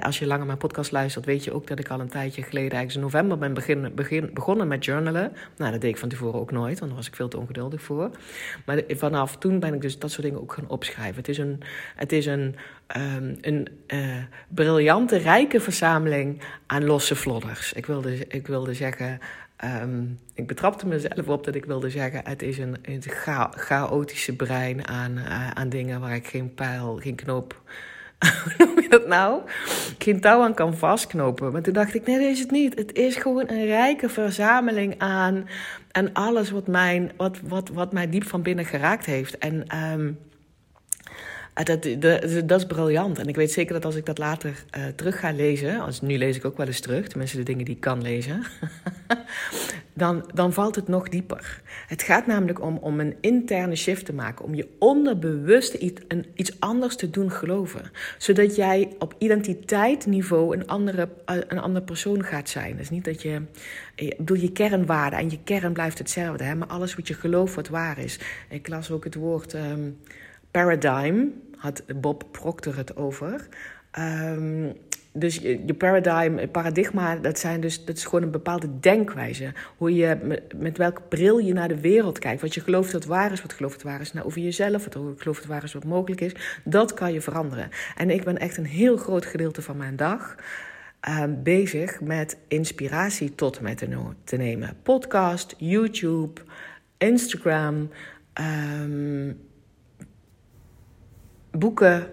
[0.00, 2.70] als je langer mijn podcast luistert, weet je ook dat ik al een tijdje geleden,
[2.70, 3.94] eigenlijk in november, ben
[4.34, 5.32] begonnen met journalen.
[5.56, 7.82] Nou, dat deed ik van tevoren ook nooit, want daar was ik veel te ongeduldig
[7.82, 8.10] voor.
[8.66, 11.16] Maar vanaf toen ben ik dus dat soort dingen ook gaan opschrijven.
[11.16, 11.60] Het is een,
[11.96, 12.56] het is een,
[12.96, 14.16] um, een uh,
[14.48, 17.72] briljante, rijke verzameling aan losse vlodders.
[17.72, 19.18] Ik wilde, ik wilde zeggen.
[19.64, 23.02] Um, ik betrapte mezelf op dat ik wilde zeggen: het is een, een
[23.50, 27.60] chaotische brein aan, uh, aan dingen waar ik geen pijl, geen knoop
[28.44, 29.40] hoe noem je dat nou?
[29.98, 31.52] Geen touw aan kan vastknopen.
[31.52, 32.78] Maar toen dacht ik, nee, dat is het niet.
[32.78, 35.48] Het is gewoon een rijke verzameling aan,
[35.90, 39.38] aan alles wat, mijn, wat, wat, wat mij diep van binnen geraakt heeft.
[39.38, 40.18] En um,
[41.54, 43.18] dat, dat, dat, is briljant.
[43.18, 46.18] En ik weet zeker dat als ik dat later uh, terug ga lezen, als nu
[46.18, 48.42] lees ik ook wel eens terug, tenminste de dingen die ik kan lezen,
[49.92, 51.62] dan, dan valt het nog dieper.
[51.86, 56.26] Het gaat namelijk om, om een interne shift te maken, om je onderbewuste iets, een,
[56.34, 57.90] iets anders te doen geloven.
[58.18, 62.76] Zodat jij op identiteitsniveau een andere, eh, een andere persoon gaat zijn.
[62.76, 63.42] Dus niet dat je,
[63.94, 67.54] ik bedoel, je kernwaarde en je kern blijft hetzelfde, hè, maar alles wat je gelooft
[67.54, 68.18] wat waar is.
[68.48, 69.54] Ik las ook het woord.
[69.54, 69.98] Um,
[70.52, 73.48] paradigm, had Bob Proctor het over.
[73.98, 74.72] Um,
[75.12, 79.52] dus je, je paradigm, paradigma, dat, zijn dus, dat is gewoon een bepaalde denkwijze.
[79.76, 82.40] Hoe je, met, met welke bril je naar de wereld kijkt.
[82.40, 84.84] Wat je gelooft dat waar is, wat gelooft dat waar is nou, over jezelf.
[84.84, 86.32] Wat je gelooft dat waar is, wat mogelijk is.
[86.64, 87.68] Dat kan je veranderen.
[87.96, 90.36] En ik ben echt een heel groot gedeelte van mijn dag...
[91.08, 93.74] Uh, bezig met inspiratie tot mij
[94.24, 94.76] te, nemen.
[94.82, 96.40] Podcast, YouTube,
[96.98, 97.90] Instagram...
[98.40, 99.38] Um,
[101.58, 102.06] boeken,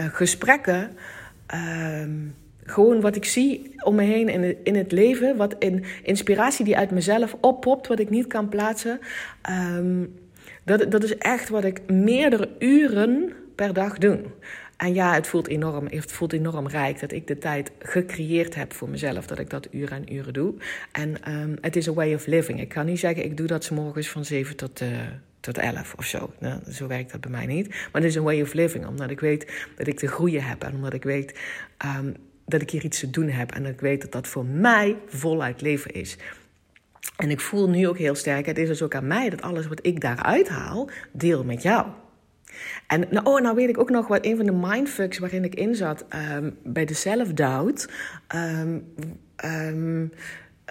[0.00, 0.90] uh, gesprekken.
[1.54, 2.02] Uh,
[2.64, 5.36] gewoon wat ik zie om me heen in in het leven.
[5.36, 9.00] Wat in inspiratie die uit mezelf oppopt, wat ik niet kan plaatsen.
[9.50, 10.14] Um,
[10.64, 14.20] dat, dat is echt wat ik meerdere uren per dag doe.
[14.76, 18.72] En ja, het voelt, enorm, het voelt enorm rijk dat ik de tijd gecreëerd heb
[18.72, 19.26] voor mezelf.
[19.26, 20.54] Dat ik dat uren en uren doe.
[20.92, 22.60] En um, het is a way of living.
[22.60, 24.88] Ik kan niet zeggen, ik doe dat morgens van 7 tot, uh,
[25.40, 26.32] tot 11 of zo.
[26.38, 27.68] Nou, zo werkt dat bij mij niet.
[27.68, 30.64] Maar het is een way of living, omdat ik weet dat ik te groeien heb.
[30.64, 31.38] En omdat ik weet
[31.98, 33.52] um, dat ik hier iets te doen heb.
[33.52, 36.16] En dat ik weet dat dat voor mij voluit leven is.
[37.16, 39.66] En ik voel nu ook heel sterk, het is dus ook aan mij dat alles
[39.66, 41.86] wat ik daaruit haal, deel met jou.
[42.86, 45.54] En nou, oh, nou weet ik ook nog wat een van de mindfucks waarin ik
[45.54, 46.04] in zat
[46.36, 47.88] um, bij de self-doubt.
[48.34, 50.12] Um,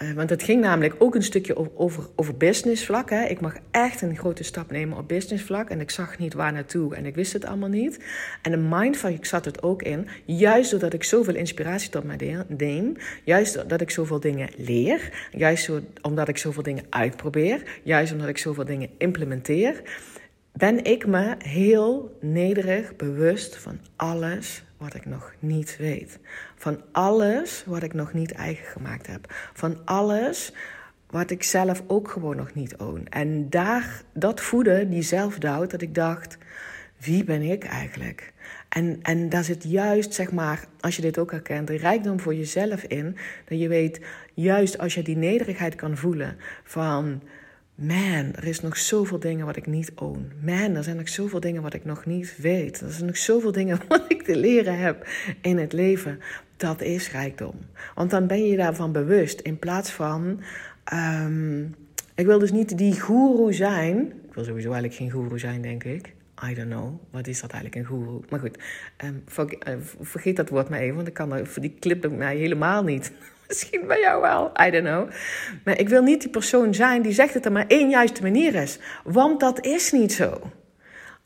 [0.01, 3.09] uh, want het ging namelijk ook een stukje over, over businessvlak.
[3.09, 3.25] Hè.
[3.25, 5.69] Ik mag echt een grote stap nemen op businessvlak.
[5.69, 7.99] En ik zag niet waar naartoe en ik wist het allemaal niet.
[8.41, 10.07] En de mindfuck zat het ook in.
[10.25, 12.95] Juist doordat ik zoveel inspiratie tot mij neem.
[13.23, 15.27] Juist doordat ik zoveel dingen leer.
[15.31, 17.79] Juist omdat ik zoveel dingen uitprobeer.
[17.83, 19.81] Juist omdat ik zoveel dingen implementeer
[20.57, 26.19] ben ik me heel nederig bewust van alles wat ik nog niet weet.
[26.55, 29.33] Van alles wat ik nog niet eigen gemaakt heb.
[29.53, 30.53] Van alles
[31.09, 33.05] wat ik zelf ook gewoon nog niet own.
[33.09, 36.37] En daar, dat voedde die zelfdoubt dat ik dacht,
[36.97, 38.33] wie ben ik eigenlijk?
[38.69, 42.35] En, en daar zit juist, zeg maar, als je dit ook herkent, de rijkdom voor
[42.35, 43.17] jezelf in.
[43.45, 44.01] Dat je weet,
[44.33, 47.21] juist als je die nederigheid kan voelen van
[47.81, 50.31] Man, er is nog zoveel dingen wat ik niet own.
[50.41, 52.81] Man, er zijn nog zoveel dingen wat ik nog niet weet.
[52.81, 55.07] Er zijn nog zoveel dingen wat ik te leren heb
[55.41, 56.19] in het leven.
[56.55, 57.55] Dat is rijkdom.
[57.95, 59.39] Want dan ben je daarvan bewust.
[59.39, 60.41] In plaats van.
[60.93, 61.75] Um,
[62.15, 63.99] ik wil dus niet die guru zijn.
[64.27, 66.13] Ik wil sowieso eigenlijk geen guru zijn, denk ik.
[66.49, 67.01] I don't know.
[67.11, 68.19] Wat is dat eigenlijk, een guru?
[68.29, 68.57] Maar goed,
[69.05, 69.23] um,
[70.01, 70.95] vergeet dat woord maar even.
[70.95, 73.11] Want ik kan die clip mij helemaal niet.
[73.49, 75.09] Misschien bij jou wel, I don't know.
[75.63, 78.55] Maar ik wil niet die persoon zijn die zegt dat er maar één juiste manier
[78.55, 78.79] is.
[79.03, 80.39] Want dat is niet zo.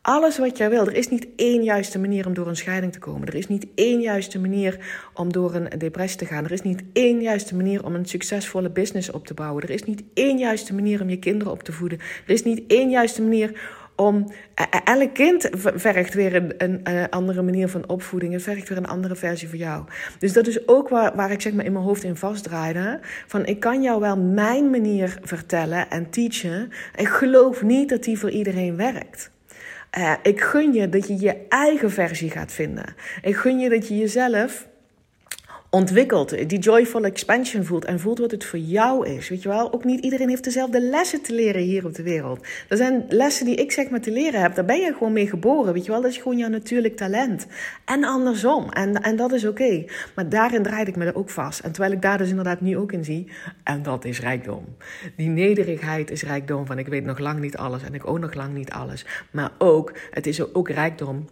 [0.01, 2.99] Alles wat jij wil, er is niet één juiste manier om door een scheiding te
[2.99, 3.27] komen.
[3.27, 4.77] Er is niet één juiste manier
[5.13, 6.45] om door een depressie te gaan.
[6.45, 9.63] Er is niet één juiste manier om een succesvolle business op te bouwen.
[9.63, 11.99] Er is niet één juiste manier om je kinderen op te voeden.
[11.99, 14.31] Er is niet één juiste manier om.
[14.83, 18.33] Elk kind vergt weer een, een, andere manier van opvoeding.
[18.33, 19.83] Het vergt weer een andere versie van jou.
[20.19, 22.99] Dus dat is ook waar, waar ik zeg maar in mijn hoofd in vastdraaide.
[23.27, 26.69] Van ik kan jou wel mijn manier vertellen en teachen.
[26.95, 29.31] Ik geloof niet dat die voor iedereen werkt.
[29.97, 32.95] Uh, ik gun je dat je je eigen versie gaat vinden.
[33.21, 34.67] Ik gun je dat je jezelf
[35.73, 39.29] ontwikkelt, die joyful expansion voelt en voelt wat het voor jou is.
[39.29, 42.47] Weet je wel, ook niet iedereen heeft dezelfde lessen te leren hier op de wereld.
[42.69, 45.27] Er zijn lessen die ik zeg maar te leren heb, daar ben je gewoon mee
[45.27, 45.73] geboren.
[45.73, 47.47] Weet je wel, dat is gewoon jouw natuurlijk talent.
[47.85, 49.85] En andersom, en, en dat is oké.
[50.15, 51.59] Maar daarin draai ik me er ook vast.
[51.59, 53.27] En terwijl ik daar dus inderdaad nu ook in zie,
[53.63, 54.65] en dat is rijkdom.
[55.15, 58.33] Die nederigheid is rijkdom van ik weet nog lang niet alles en ik ook nog
[58.33, 59.05] lang niet alles.
[59.31, 61.25] Maar ook, het is ook rijkdom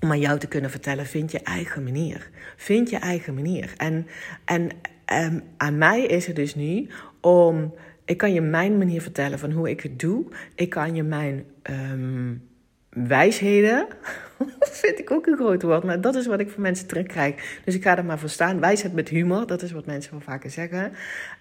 [0.00, 2.30] om aan jou te kunnen vertellen, vind je eigen manier.
[2.56, 3.72] Vind je eigen manier.
[3.76, 4.06] En,
[4.44, 4.70] en
[5.12, 6.88] um, aan mij is het dus nu
[7.20, 10.26] om, ik kan je mijn manier vertellen van hoe ik het doe.
[10.54, 12.42] Ik kan je mijn um,
[12.88, 13.86] wijsheden,
[14.82, 17.60] vind ik ook een groot woord, maar dat is wat ik van mensen terugkrijg.
[17.64, 18.60] Dus ik ga er maar voor staan.
[18.60, 20.92] Wijsheid met humor, dat is wat mensen wel vaker zeggen.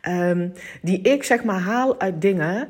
[0.07, 2.69] Um, die ik zeg maar haal uit dingen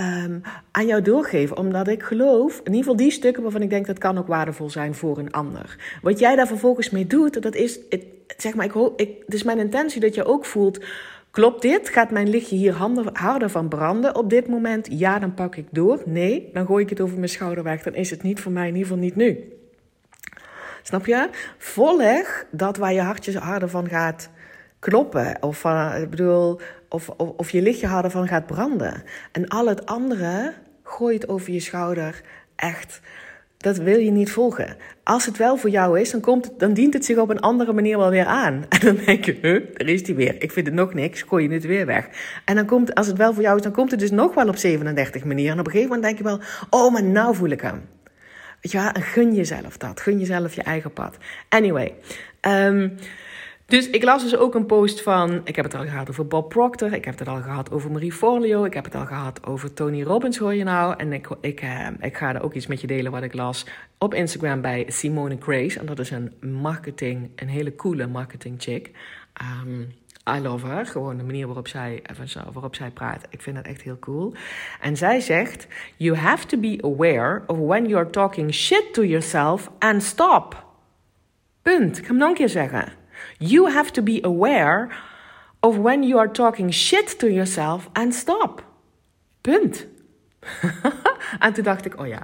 [0.00, 1.56] um, aan jou doorgeven.
[1.56, 4.70] Omdat ik geloof, in ieder geval die stukken waarvan ik denk dat kan ook waardevol
[4.70, 5.76] zijn voor een ander.
[6.02, 8.04] Wat jij daar vervolgens mee doet, dat is, het,
[8.36, 10.84] zeg maar, ik ik, het is mijn intentie dat je ook voelt.
[11.30, 11.88] Klopt dit?
[11.88, 12.74] Gaat mijn lichtje hier
[13.12, 14.88] harder van branden op dit moment?
[14.90, 16.02] Ja, dan pak ik door.
[16.04, 17.82] Nee, dan gooi ik het over mijn schouder weg.
[17.82, 19.52] Dan is het niet voor mij, in ieder geval niet nu.
[20.82, 21.28] Snap je?
[21.58, 24.30] Volg dat waar je hartje harder van gaat
[24.88, 25.36] kloppen.
[25.40, 29.02] Of van, ik bedoel, of, of, of je lichtje harder van gaat branden.
[29.32, 32.22] En al het andere gooit over je schouder.
[32.56, 33.00] Echt,
[33.56, 34.76] dat wil je niet volgen.
[35.02, 37.40] Als het wel voor jou is, dan, komt het, dan dient het zich op een
[37.40, 38.64] andere manier wel weer aan.
[38.68, 40.42] En dan denk je, huh, is die weer.
[40.42, 42.08] Ik vind het nog niks, gooi je het weer weg.
[42.44, 44.48] En dan komt, als het wel voor jou is, dan komt het dus nog wel
[44.48, 45.52] op 37 manieren.
[45.52, 47.82] En op een gegeven moment denk je wel, oh, maar nou voel ik hem.
[48.60, 50.00] Weet je en gun jezelf dat.
[50.00, 51.16] Gun jezelf je eigen pad.
[51.48, 51.94] Anyway,
[52.40, 52.96] um,
[53.66, 56.48] dus ik las dus ook een post van, ik heb het al gehad over Bob
[56.48, 59.72] Proctor, ik heb het al gehad over Marie Forleo, ik heb het al gehad over
[59.72, 60.94] Tony Robbins, hoor je nou.
[60.96, 63.66] En ik, ik, eh, ik ga er ook iets met je delen wat ik las
[63.98, 65.78] op Instagram bij Simone Grace.
[65.78, 68.90] En dat is een marketing, een hele coole marketing chick.
[69.62, 69.94] Um,
[70.36, 72.02] I love her, gewoon de manier waarop zij,
[72.52, 73.26] waarop zij praat.
[73.30, 74.34] Ik vind dat echt heel cool.
[74.80, 79.70] En zij zegt, you have to be aware of when you're talking shit to yourself
[79.78, 80.64] and stop.
[81.62, 81.98] Punt.
[81.98, 82.92] Ik ga hem nog een keer zeggen.
[83.38, 84.88] You have to be aware
[85.60, 88.64] of when you are talking shit to yourself and stop.
[89.40, 89.86] Punt.
[91.38, 92.22] en toen dacht ik, oh ja,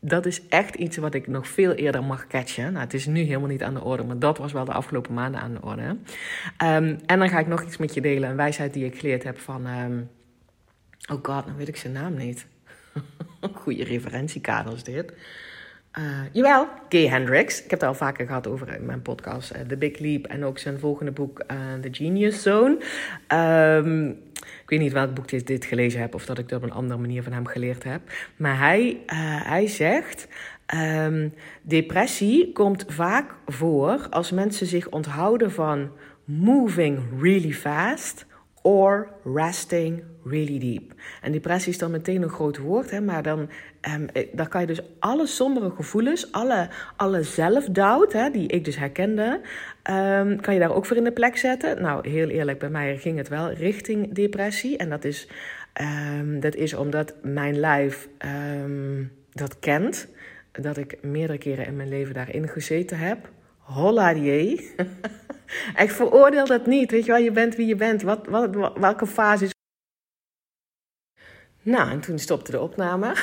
[0.00, 2.72] dat is echt iets wat ik nog veel eerder mag catchen.
[2.72, 5.14] Nou, het is nu helemaal niet aan de orde, maar dat was wel de afgelopen
[5.14, 5.82] maanden aan de orde.
[5.82, 9.22] Um, en dan ga ik nog iets met je delen, een wijsheid die ik geleerd
[9.22, 9.66] heb van...
[9.66, 10.10] Um,
[11.12, 12.46] oh god, dan weet ik zijn naam niet.
[13.52, 15.12] Goede referentiekader is dit.
[15.98, 17.64] Uh, jawel, Gay Hendricks.
[17.64, 20.44] Ik heb het al vaker gehad over in mijn podcast uh, The Big Leap en
[20.44, 21.42] ook zijn volgende boek
[21.80, 22.78] The Genius Zone.
[23.28, 26.64] Um, ik weet niet welk boek ik dit gelezen heb of dat ik dat op
[26.64, 28.00] een andere manier van hem geleerd heb.
[28.36, 29.00] Maar hij,
[29.44, 30.28] hij zegt:
[30.74, 35.90] um, depressie komt vaak voor als mensen zich onthouden van
[36.24, 38.26] moving really fast
[38.62, 40.92] or resting really deep.
[41.22, 43.38] En depressie is dan meteen een groot woord, hè, maar dan,
[43.94, 48.76] um, daar kan je dus alle sombere gevoelens, alle, alle zelfdoubt, hè, die ik dus
[48.76, 49.40] herkende,
[49.90, 51.82] um, kan je daar ook voor in de plek zetten.
[51.82, 54.76] Nou, heel eerlijk, bij mij ging het wel richting depressie.
[54.76, 55.28] En dat is,
[56.18, 58.08] um, dat is omdat mijn lijf
[59.32, 60.08] dat kent.
[60.52, 63.28] Dat ik meerdere keren in mijn leven daarin gezeten heb.
[63.58, 64.70] Holla die.
[65.84, 66.90] Ik veroordeel dat niet.
[66.90, 68.02] Weet je wel, je bent wie je bent.
[68.02, 69.54] Wat, wat, welke fase is.
[71.62, 73.06] Nou, en toen stopte de opname.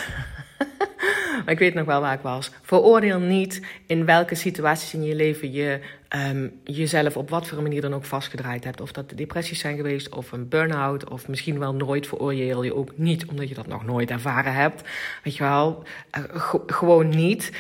[1.43, 2.51] maar ik weet nog wel waar ik was.
[2.61, 5.79] Veroordeel niet in welke situaties in je leven je
[6.15, 8.81] um, jezelf op wat voor manier dan ook vastgedraaid hebt.
[8.81, 12.07] Of dat depressies zijn geweest, of een burn-out, of misschien wel nooit.
[12.07, 14.89] Veroordeel je ook niet omdat je dat nog nooit ervaren hebt.
[15.23, 15.83] Weet je wel,
[16.17, 16.23] uh,
[16.65, 17.51] gewoon niet.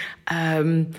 [0.55, 0.89] Um,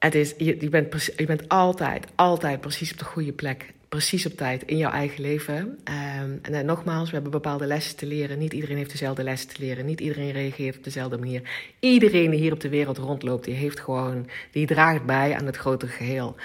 [0.00, 3.72] het is, je, je, bent, je bent altijd, altijd precies op de goede plek.
[3.88, 5.56] Precies op tijd in jouw eigen leven.
[5.56, 8.38] Um, en dan, nogmaals, we hebben bepaalde lessen te leren.
[8.38, 9.86] Niet iedereen heeft dezelfde lessen te leren.
[9.86, 11.42] Niet iedereen reageert op dezelfde manier.
[11.78, 15.56] Iedereen die hier op de wereld rondloopt, die heeft gewoon, die draagt bij aan het
[15.56, 16.36] grotere geheel.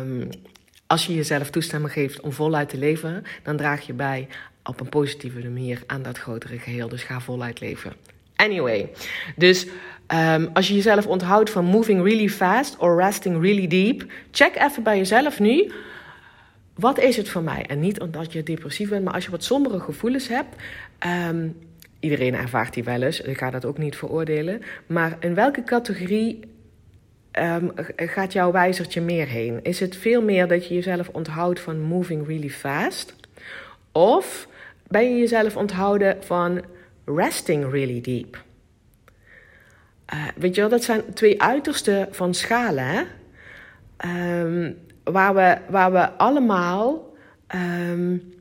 [0.00, 0.28] Um,
[0.86, 4.28] als je jezelf toestemming geeft om voluit te leven, dan draag je bij
[4.64, 6.88] op een positieve manier aan dat grotere geheel.
[6.88, 7.92] Dus ga voluit leven.
[8.36, 8.90] Anyway,
[9.36, 9.66] dus
[10.14, 14.82] um, als je jezelf onthoudt van moving really fast or resting really deep, check even
[14.82, 15.72] bij jezelf nu.
[16.74, 17.64] Wat is het voor mij?
[17.66, 20.56] En niet omdat je depressief bent, maar als je wat sombere gevoelens hebt.
[21.28, 21.56] Um,
[22.00, 23.20] iedereen ervaart die wel eens.
[23.20, 24.62] Ik ga dat ook niet veroordelen.
[24.86, 26.40] Maar in welke categorie
[27.32, 29.60] um, gaat jouw wijzertje meer heen?
[29.62, 33.14] Is het veel meer dat je jezelf onthoudt van moving really fast?
[33.92, 34.48] Of
[34.86, 36.62] ben je jezelf onthouden van
[37.04, 38.46] resting really deep?
[40.14, 43.06] Uh, weet je wel, dat zijn twee uitersten van schalen.
[44.06, 47.14] Um, waar, we, waar we allemaal
[47.54, 48.34] um,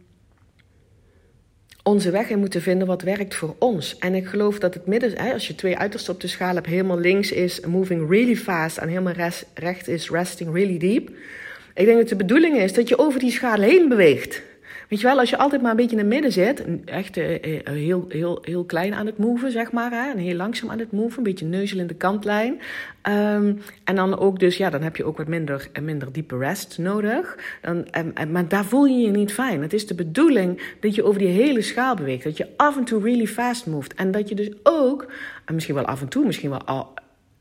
[1.83, 3.97] onze weg in moeten vinden wat werkt voor ons.
[3.97, 6.67] En ik geloof dat het midden, hè, als je twee uitersten op de schaal hebt,
[6.67, 9.13] helemaal links is moving really fast en helemaal
[9.53, 11.09] rechts is resting really deep.
[11.73, 14.41] Ik denk dat de bedoeling is dat je over die schaal heen beweegt.
[14.87, 17.25] Weet je wel, als je altijd maar een beetje in het midden zit, echt uh,
[17.63, 20.91] heel, heel, heel klein aan het moven, zeg maar, hè, en heel langzaam aan het
[20.91, 22.59] moven, een beetje neuzel in de kantlijn.
[23.09, 26.77] Um, en dan ook dus, ja, dan heb je ook wat minder, minder diepe rest
[26.77, 27.37] nodig.
[27.61, 27.87] Dan,
[28.31, 29.61] maar daar voel je je niet fijn.
[29.61, 32.83] Het is de bedoeling dat je over die hele schaal beweegt, dat je af en
[32.83, 33.93] toe really fast moved.
[33.93, 35.11] En dat je dus ook,
[35.45, 36.93] en misschien wel af en toe, misschien wel al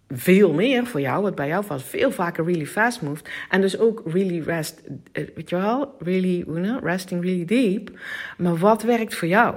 [0.09, 3.31] veel meer voor jou, wat bij jou vast veel vaker really fast moved.
[3.51, 6.45] En dus ook really rest, eh, weet je wel, really,
[6.83, 7.91] resting really deep.
[8.39, 9.55] Maar wat werkt voor jou?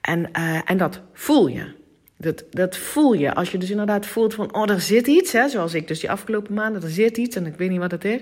[0.00, 1.76] En, uh, en dat voel je.
[2.16, 3.34] Dat, dat voel je.
[3.34, 5.32] Als je dus inderdaad voelt van, oh, er zit iets.
[5.32, 7.90] Hè, zoals ik dus die afgelopen maanden, er zit iets en ik weet niet wat
[7.90, 8.20] het is.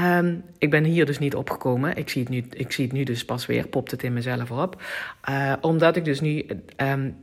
[0.00, 1.96] Um, ik ben hier dus niet opgekomen.
[1.96, 4.50] Ik zie, het nu, ik zie het nu dus pas weer, popt het in mezelf
[4.50, 4.82] op.
[5.30, 7.16] Uh, omdat ik dus nu um,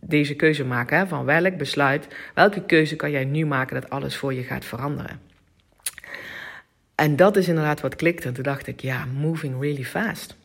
[0.00, 1.08] deze keuze maken.
[1.08, 5.20] Van welk besluit, welke keuze kan jij nu maken dat alles voor je gaat veranderen.
[6.94, 8.28] En dat is inderdaad wat klikte.
[8.28, 10.36] En toen dacht ik, ja, moving really fast.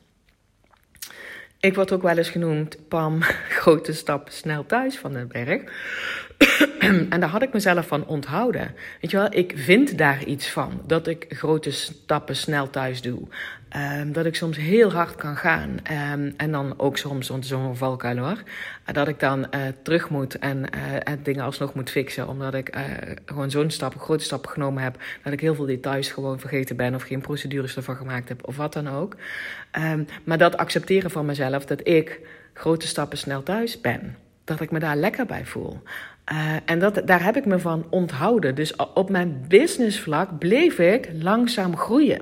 [1.59, 3.21] Ik word ook wel eens genoemd, Pam,
[3.59, 5.61] grote stap snel thuis van de berg.
[7.09, 8.75] en daar had ik mezelf van onthouden.
[9.01, 10.81] Weet je wel, ik vind daar iets van.
[10.87, 13.27] Dat ik grote stappen snel thuis doe.
[13.75, 15.69] Um, dat ik soms heel hard kan gaan.
[15.69, 18.43] Um, en dan ook soms zo'n valkuil hoor.
[18.91, 22.27] Dat ik dan uh, terug moet en, uh, en dingen alsnog moet fixen.
[22.27, 22.77] Omdat ik
[23.25, 24.97] gewoon zo'n stap, grote stap genomen heb.
[25.23, 26.95] Dat ik heel veel details gewoon vergeten ben.
[26.95, 28.47] Of geen procedures ervan gemaakt heb.
[28.47, 29.15] Of wat dan ook.
[29.79, 31.65] Um, maar dat accepteren van mezelf.
[31.65, 32.19] Dat ik
[32.53, 34.17] grote stappen snel thuis ben.
[34.43, 35.81] Dat ik me daar lekker bij voel.
[36.31, 38.55] Uh, en dat, daar heb ik me van onthouden.
[38.55, 42.21] Dus op mijn businessvlak bleef ik langzaam groeien.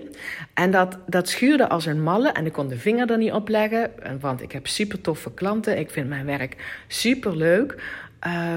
[0.53, 2.29] En dat, dat schuurde als een malle.
[2.29, 3.91] En ik kon de vinger er niet op leggen.
[4.19, 5.79] Want ik heb super toffe klanten.
[5.79, 7.75] Ik vind mijn werk super leuk.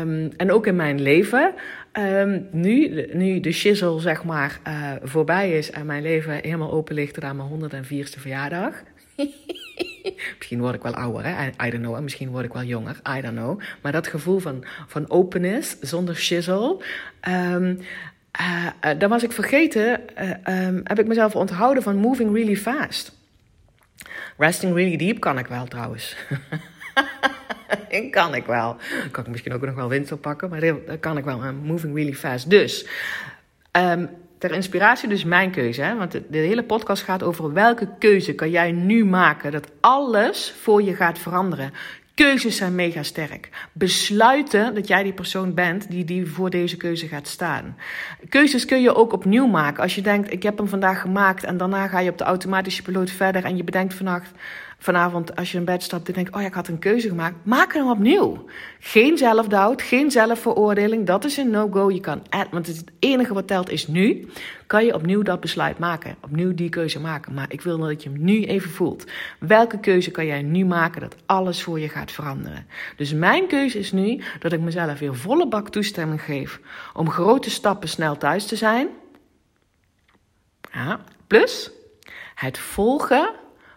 [0.01, 1.55] Um, en ook in mijn leven.
[1.93, 6.95] Um, nu, nu de shizzle zeg maar uh, voorbij is en mijn leven helemaal open
[6.95, 8.83] ligt aan mijn 104ste verjaardag.
[10.39, 11.47] misschien word ik wel ouder, hè?
[11.67, 12.01] I, don't know.
[12.01, 13.61] Misschien word ik wel jonger, I don't know.
[13.83, 16.83] Maar dat gevoel van, van openness, zonder shizzle.
[17.29, 17.79] Um,
[18.41, 22.57] uh, uh, dan was ik vergeten, uh, um, heb ik mezelf onthouden van moving really
[22.57, 23.15] fast.
[24.37, 26.17] Resting really deep kan ik wel trouwens.
[28.11, 28.77] kan ik wel.
[29.11, 31.53] Kan ik misschien ook nog wel winst oppakken, maar dat kan ik wel.
[31.53, 32.51] Moving really fast.
[32.51, 32.87] Dus,
[33.73, 34.09] um,
[34.47, 35.83] ter inspiratie dus mijn keuze.
[35.83, 35.97] Hè?
[35.97, 40.55] Want de, de, hele podcast gaat over welke keuze kan jij nu maken dat alles
[40.61, 41.73] voor je gaat veranderen.
[42.17, 43.49] Keuzes zijn mega sterk.
[43.73, 47.77] Besluiten dat jij die persoon bent die, die voor deze keuze gaat staan.
[48.29, 49.83] Keuzes kun je ook opnieuw maken.
[49.83, 52.83] Als je denkt, ik heb hem vandaag gemaakt en daarna ga je op de automatische
[52.83, 54.31] piloot verder en je bedenkt vannacht
[54.79, 57.37] vanavond als je in bed stapt en denkt, oh ja, ik had een keuze gemaakt.
[57.43, 58.45] Maak hem opnieuw.
[58.79, 61.07] Geen zelfdoubt, geen zelfveroordeling.
[61.07, 61.91] Dat is een no-go.
[61.91, 64.29] Je kan, want het enige wat telt is nu.
[64.67, 66.17] Kan je opnieuw dat besluit maken.
[66.21, 67.35] Opnieuw die keuze maken.
[67.35, 69.05] Maar ik wil dat je hem nu even voelt.
[69.39, 72.67] Welke keuze kan jij nu maken dat alles voor je gaat veranderen?
[72.97, 76.61] Dus mijn keuze is nu dat ik mezelf weer volle bak toestemming geef
[76.95, 78.89] om grote stappen snel thuis te zijn.
[80.73, 81.71] Ja, plus
[82.35, 83.35] het volgen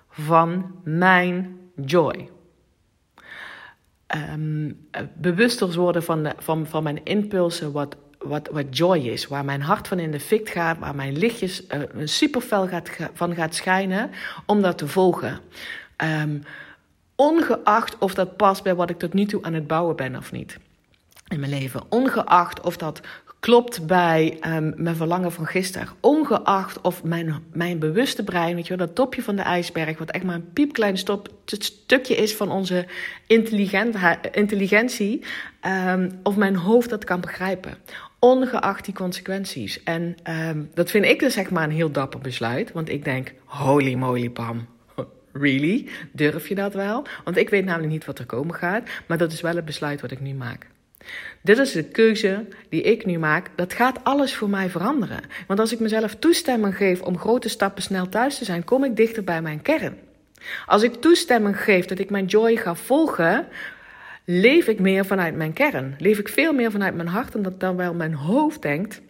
[0.09, 2.29] van mijn joy.
[4.15, 9.27] Um, bewuster worden van, de, van, van mijn impulsen, wat, wat, wat joy is.
[9.27, 12.89] Waar mijn hart van in de fik gaat, waar mijn lichtjes uh, super fel gaat,
[13.13, 14.11] van gaat schijnen,
[14.45, 15.39] om dat te volgen.
[15.97, 16.43] Um,
[17.15, 20.31] ongeacht of dat past bij wat ik tot nu toe aan het bouwen ben of
[20.31, 20.57] niet
[21.27, 21.81] in mijn leven.
[21.89, 23.01] Ongeacht of dat
[23.39, 25.87] klopt bij um, mijn verlangen van gisteren.
[25.99, 30.11] Ongeacht of mijn, mijn bewuste brein, weet je wel, dat topje van de ijsberg, wat
[30.11, 32.85] echt maar een piepklein stop, stukje is van onze
[34.33, 35.23] intelligentie,
[35.91, 37.77] um, of mijn hoofd dat kan begrijpen.
[38.19, 39.83] Ongeacht die consequenties.
[39.83, 40.15] En
[40.49, 43.93] um, dat vind ik dus zeg maar een heel dapper besluit, want ik denk, holy
[43.93, 44.67] moly Pam.
[45.31, 45.87] Really?
[46.11, 47.05] Durf je dat wel?
[47.23, 50.01] Want ik weet namelijk niet wat er komen gaat, maar dat is wel het besluit
[50.01, 50.67] wat ik nu maak.
[51.41, 53.49] Dit is de keuze die ik nu maak.
[53.55, 55.21] Dat gaat alles voor mij veranderen.
[55.47, 58.95] Want als ik mezelf toestemming geef om grote stappen snel thuis te zijn, kom ik
[58.95, 59.97] dichter bij mijn kern.
[60.65, 63.47] Als ik toestemming geef dat ik mijn joy ga volgen,
[64.25, 65.95] leef ik meer vanuit mijn kern.
[65.97, 69.01] Leef ik veel meer vanuit mijn hart dan, dan wel mijn hoofd denkt.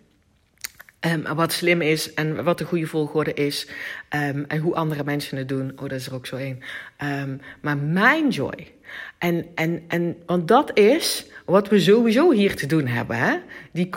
[1.08, 3.68] Um, wat slim is en wat de goede volgorde is.
[4.16, 5.72] Um, en hoe andere mensen het doen.
[5.76, 6.60] Oh, dat is er ook zo één.
[7.04, 8.72] Um, maar mijn joy.
[9.18, 13.18] En, en, en, want dat is wat we sowieso hier te doen hebben.
[13.18, 13.36] Hè?
[13.72, 13.90] Die,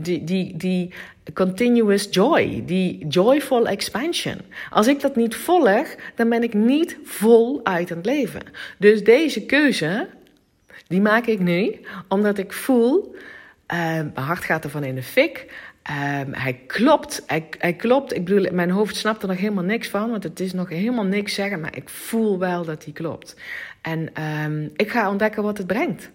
[0.00, 0.92] die, die, die
[1.34, 2.62] continuous joy.
[2.66, 4.40] Die joyful expansion.
[4.70, 8.42] Als ik dat niet volg, dan ben ik niet vol uit het leven.
[8.78, 10.08] Dus deze keuze,
[10.86, 11.80] die maak ik nu.
[12.08, 13.14] Omdat ik voel,
[13.66, 15.46] mijn hart gaat ervan in de fik.
[15.90, 18.14] Um, hij klopt, hij, hij, klopt.
[18.14, 21.04] Ik bedoel, mijn hoofd snapt er nog helemaal niks van, want het is nog helemaal
[21.04, 23.36] niks zeggen, maar ik voel wel dat hij klopt.
[23.82, 26.10] En um, ik ga ontdekken wat het brengt.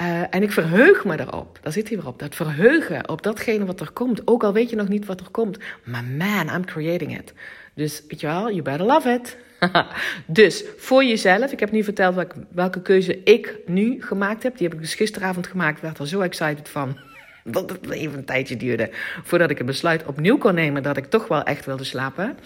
[0.00, 1.58] Uh, en ik verheug me erop.
[1.62, 2.18] Daar zit hij weer op.
[2.18, 4.26] Dat verheugen op datgene wat er komt.
[4.26, 5.58] Ook al weet je nog niet wat er komt.
[5.84, 7.32] Maar man, I'm creating it.
[7.74, 9.36] Dus weet je wel, you better love it.
[10.26, 14.56] dus voor jezelf, ik heb nu verteld welke, welke keuze ik nu gemaakt heb.
[14.56, 15.76] Die heb ik dus gisteravond gemaakt.
[15.76, 16.98] Ik werd er zo excited van
[17.44, 18.90] dat het even een tijdje duurde
[19.22, 22.38] voordat ik een besluit opnieuw kon nemen dat ik toch wel echt wilde slapen.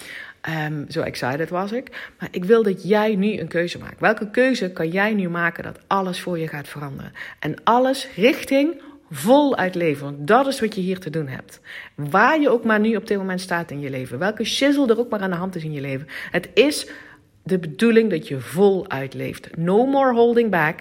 [0.67, 2.13] Um, zo excited was ik.
[2.19, 4.01] Maar ik wil dat jij nu een keuze maakt.
[4.01, 7.13] Welke keuze kan jij nu maken dat alles voor je gaat veranderen?
[7.39, 8.81] En alles richting
[9.11, 10.05] voluit leven.
[10.05, 11.61] Want dat is wat je hier te doen hebt.
[11.95, 14.19] Waar je ook maar nu op dit moment staat in je leven.
[14.19, 16.07] Welke shizzle er ook maar aan de hand is in je leven.
[16.31, 16.91] Het is
[17.43, 19.57] de bedoeling dat je voluit leeft.
[19.57, 20.81] No more holding back.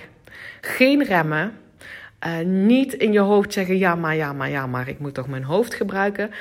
[0.62, 1.54] Geen remmen.
[2.26, 5.28] Uh, niet in je hoofd zeggen: ja, maar ja, maar ja, maar ik moet toch
[5.28, 6.32] mijn hoofd gebruiken.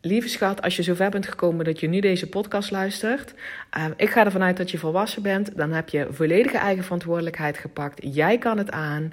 [0.00, 3.34] Lieve schat, als je zover bent gekomen dat je nu deze podcast luistert,
[3.76, 5.56] uh, ik ga ervan uit dat je volwassen bent.
[5.56, 8.00] Dan heb je volledige eigen verantwoordelijkheid gepakt.
[8.14, 9.12] Jij kan het aan.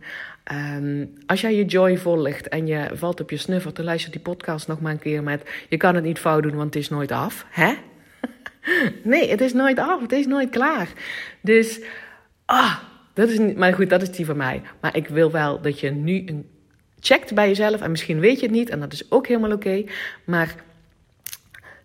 [0.51, 4.21] Um, als jij je joy volgt en je valt op je snuffert, dan luister die
[4.21, 6.89] podcast nog maar een keer met: Je kan het niet fout doen, want het is
[6.89, 7.45] nooit af.
[7.49, 7.73] Hè?
[9.03, 10.01] nee, het is nooit af.
[10.01, 10.87] Het is nooit klaar.
[11.41, 11.81] Dus,
[12.45, 12.75] ah.
[13.13, 14.61] Dat is niet, maar goed, dat is die van mij.
[14.81, 16.49] Maar ik wil wel dat je nu een
[16.99, 17.81] checkt bij jezelf.
[17.81, 19.83] En misschien weet je het niet, en dat is ook helemaal oké.
[20.25, 20.55] maar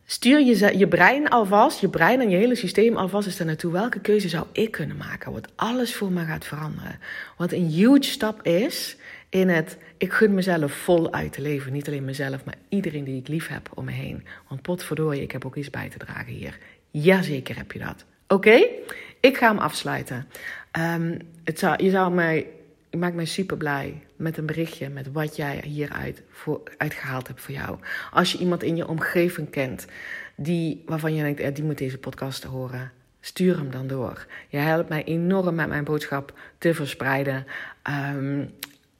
[0.04, 3.72] stuur je, je brein alvast, je brein en je hele systeem alvast eens naartoe.
[3.72, 5.32] Welke keuze zou ik kunnen maken?
[5.32, 6.98] Wat alles voor me gaat veranderen.
[7.36, 8.96] Wat een huge stap is
[9.28, 11.72] in het, ik gun mezelf vol uit te leven.
[11.72, 14.26] Niet alleen mezelf, maar iedereen die ik lief heb om me heen.
[14.48, 16.58] Want potverdorie, ik heb ook iets bij te dragen hier.
[16.90, 18.04] Jazeker heb je dat.
[18.28, 18.66] Oké?
[19.20, 20.26] Ik ga hem afsluiten.
[20.78, 22.46] Um, het zou, je zou mij,
[22.90, 27.40] je maakt mij super blij met een berichtje met wat jij hieruit voor, uitgehaald hebt
[27.40, 27.78] voor jou.
[28.10, 29.86] Als je iemand in je omgeving kent
[30.36, 34.26] die, waarvan je denkt, die moet deze podcast horen, stuur hem dan door.
[34.48, 37.46] Je helpt mij enorm met mijn boodschap te verspreiden.
[38.14, 38.50] Um,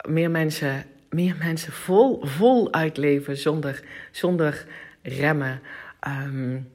[0.07, 4.65] meer mensen, meer mensen vol, vol uitleven zonder, zonder
[5.01, 5.61] remmen.
[6.07, 6.67] Um,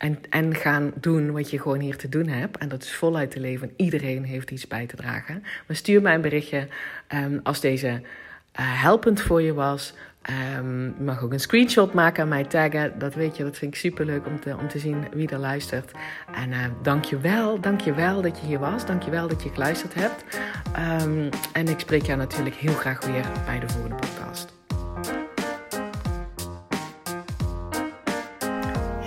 [0.00, 2.58] en, en gaan doen wat je gewoon hier te doen hebt.
[2.58, 3.72] En dat is voluit te leven.
[3.76, 5.42] Iedereen heeft iets bij te dragen.
[5.66, 6.68] Maar stuur mij een berichtje
[7.14, 8.00] um, als deze uh,
[8.56, 9.94] helpend voor je was.
[10.26, 12.98] Je mag ook een screenshot maken en mij taggen.
[12.98, 15.38] Dat weet je, dat vind ik super leuk om te, om te zien wie er
[15.38, 15.90] luistert.
[16.34, 18.86] En uh, dank je wel, dank je wel dat je hier was.
[18.86, 20.24] Dank je wel dat je geluisterd hebt.
[21.02, 24.19] Um, en ik spreek jou natuurlijk heel graag weer bij de volgende podcast.